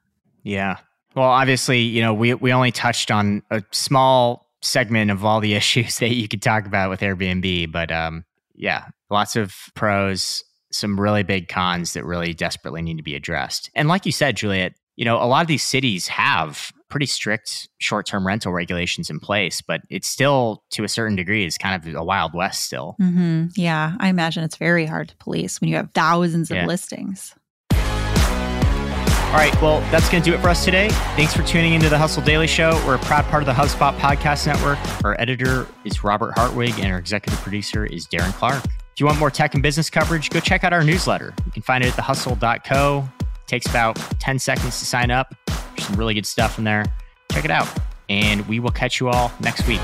Yeah. 0.43 0.79
Well, 1.15 1.29
obviously, 1.29 1.81
you 1.81 2.03
know, 2.03 2.13
we, 2.13 2.35
we 2.35 2.53
only 2.53 2.73
touched 2.73 3.11
on 3.11 3.43
a 3.51 3.63
small 3.71 4.51
segment 4.63 5.11
of 5.11 5.25
all 5.25 5.41
the 5.41 5.55
issues 5.55 5.99
that 5.99 6.15
you 6.15 6.29
could 6.29 6.43
talk 6.43 6.67
about 6.67 6.91
with 6.91 7.01
Airbnb, 7.01 7.73
but 7.73 7.91
um, 7.91 8.25
yeah, 8.55 8.87
lots 9.11 9.37
of 9.37 9.55
pros, 9.75 10.45
some 10.71 11.01
really 11.01 11.23
big 11.23 11.49
cons 11.49 11.95
that 11.95 12.05
really 12.05 12.35
desperately 12.35 12.83
need 12.83 12.97
to 12.99 13.03
be 13.03 13.15
addressed. 13.15 13.71
And 13.75 13.89
like 13.89 14.07
you 14.07 14.13
said, 14.13 14.37
Juliet, 14.37 14.75
you 14.97 15.05
know, 15.05 15.17
a 15.17 15.27
lot 15.27 15.43
of 15.43 15.49
these 15.49 15.63
cities 15.63 16.09
have 16.09 16.73
pretty 16.89 17.07
strict 17.07 17.69
short 17.79 18.07
term 18.07 18.27
rental 18.27 18.53
regulations 18.53 19.11
in 19.11 19.19
place, 19.19 19.61
but 19.61 19.81
it's 19.91 20.07
still, 20.07 20.63
to 20.71 20.85
a 20.85 20.89
certain 20.89 21.17
degree, 21.17 21.45
is 21.45 21.59
kind 21.59 21.75
of 21.75 21.95
a 21.95 22.05
wild 22.05 22.35
west 22.35 22.65
still. 22.65 22.97
Mm-hmm. 23.01 23.47
Yeah, 23.57 23.95
I 23.99 24.09
imagine 24.09 24.45
it's 24.45 24.57
very 24.57 24.87
hard 24.87 25.09
to 25.09 25.17
police 25.17 25.61
when 25.61 25.69
you 25.69 25.77
have 25.77 25.91
thousands 25.93 26.51
of 26.51 26.57
yeah. 26.57 26.67
listings. 26.67 27.35
All 27.73 29.41
right, 29.41 29.61
well, 29.61 29.81
that's 29.91 30.09
going 30.09 30.23
to 30.23 30.31
do 30.31 30.37
it 30.37 30.41
for 30.41 30.49
us 30.49 30.65
today. 30.65 30.91
Thanks 31.17 31.35
for 31.35 31.43
tuning 31.43 31.73
into 31.73 31.89
the 31.89 31.99
Hustle 31.99 32.23
Daily 32.23 32.47
Show. 32.47 32.81
We're 32.87 32.95
a 32.95 33.01
proud 33.01 33.25
part 33.25 33.43
of 33.43 33.47
the 33.47 33.53
HubSpot 33.53 33.93
Podcast 33.99 34.47
Network. 34.47 34.79
Our 35.05 35.21
editor 35.21 35.67
is 35.85 36.05
Robert 36.05 36.39
Hartwig, 36.39 36.79
and 36.79 36.93
our 36.93 36.99
executive 37.01 37.41
producer 37.41 37.85
is 37.85 38.07
Darren 38.07 38.33
Clark. 38.35 38.63
If 38.65 39.01
you 39.01 39.07
want 39.07 39.19
more 39.19 39.33
tech 39.33 39.55
and 39.55 39.63
business 39.65 39.91
coverage, 39.91 40.31
go 40.31 40.39
check 40.39 40.63
out 40.63 40.73
our 40.73 40.85
newsletter. 40.85 41.35
You 41.47 41.51
can 41.51 41.63
find 41.63 41.83
it 41.83 41.89
at 41.89 42.05
thehustle.co 42.05 43.09
Takes 43.47 43.67
about 43.67 43.97
10 44.21 44.39
seconds 44.39 44.79
to 44.79 44.85
sign 44.85 45.11
up. 45.11 45.35
There's 45.47 45.87
some 45.87 45.97
really 45.97 46.15
good 46.15 46.27
stuff 46.27 46.59
in 46.59 46.65
there. 46.65 46.85
Check 47.33 47.45
it 47.45 47.51
out. 47.51 47.69
And 48.09 48.47
we 48.49 48.61
will 48.61 48.71
catch 48.71 49.01
you 49.01 49.09
all 49.09 49.33
next 49.41 49.67
week. 49.67 49.81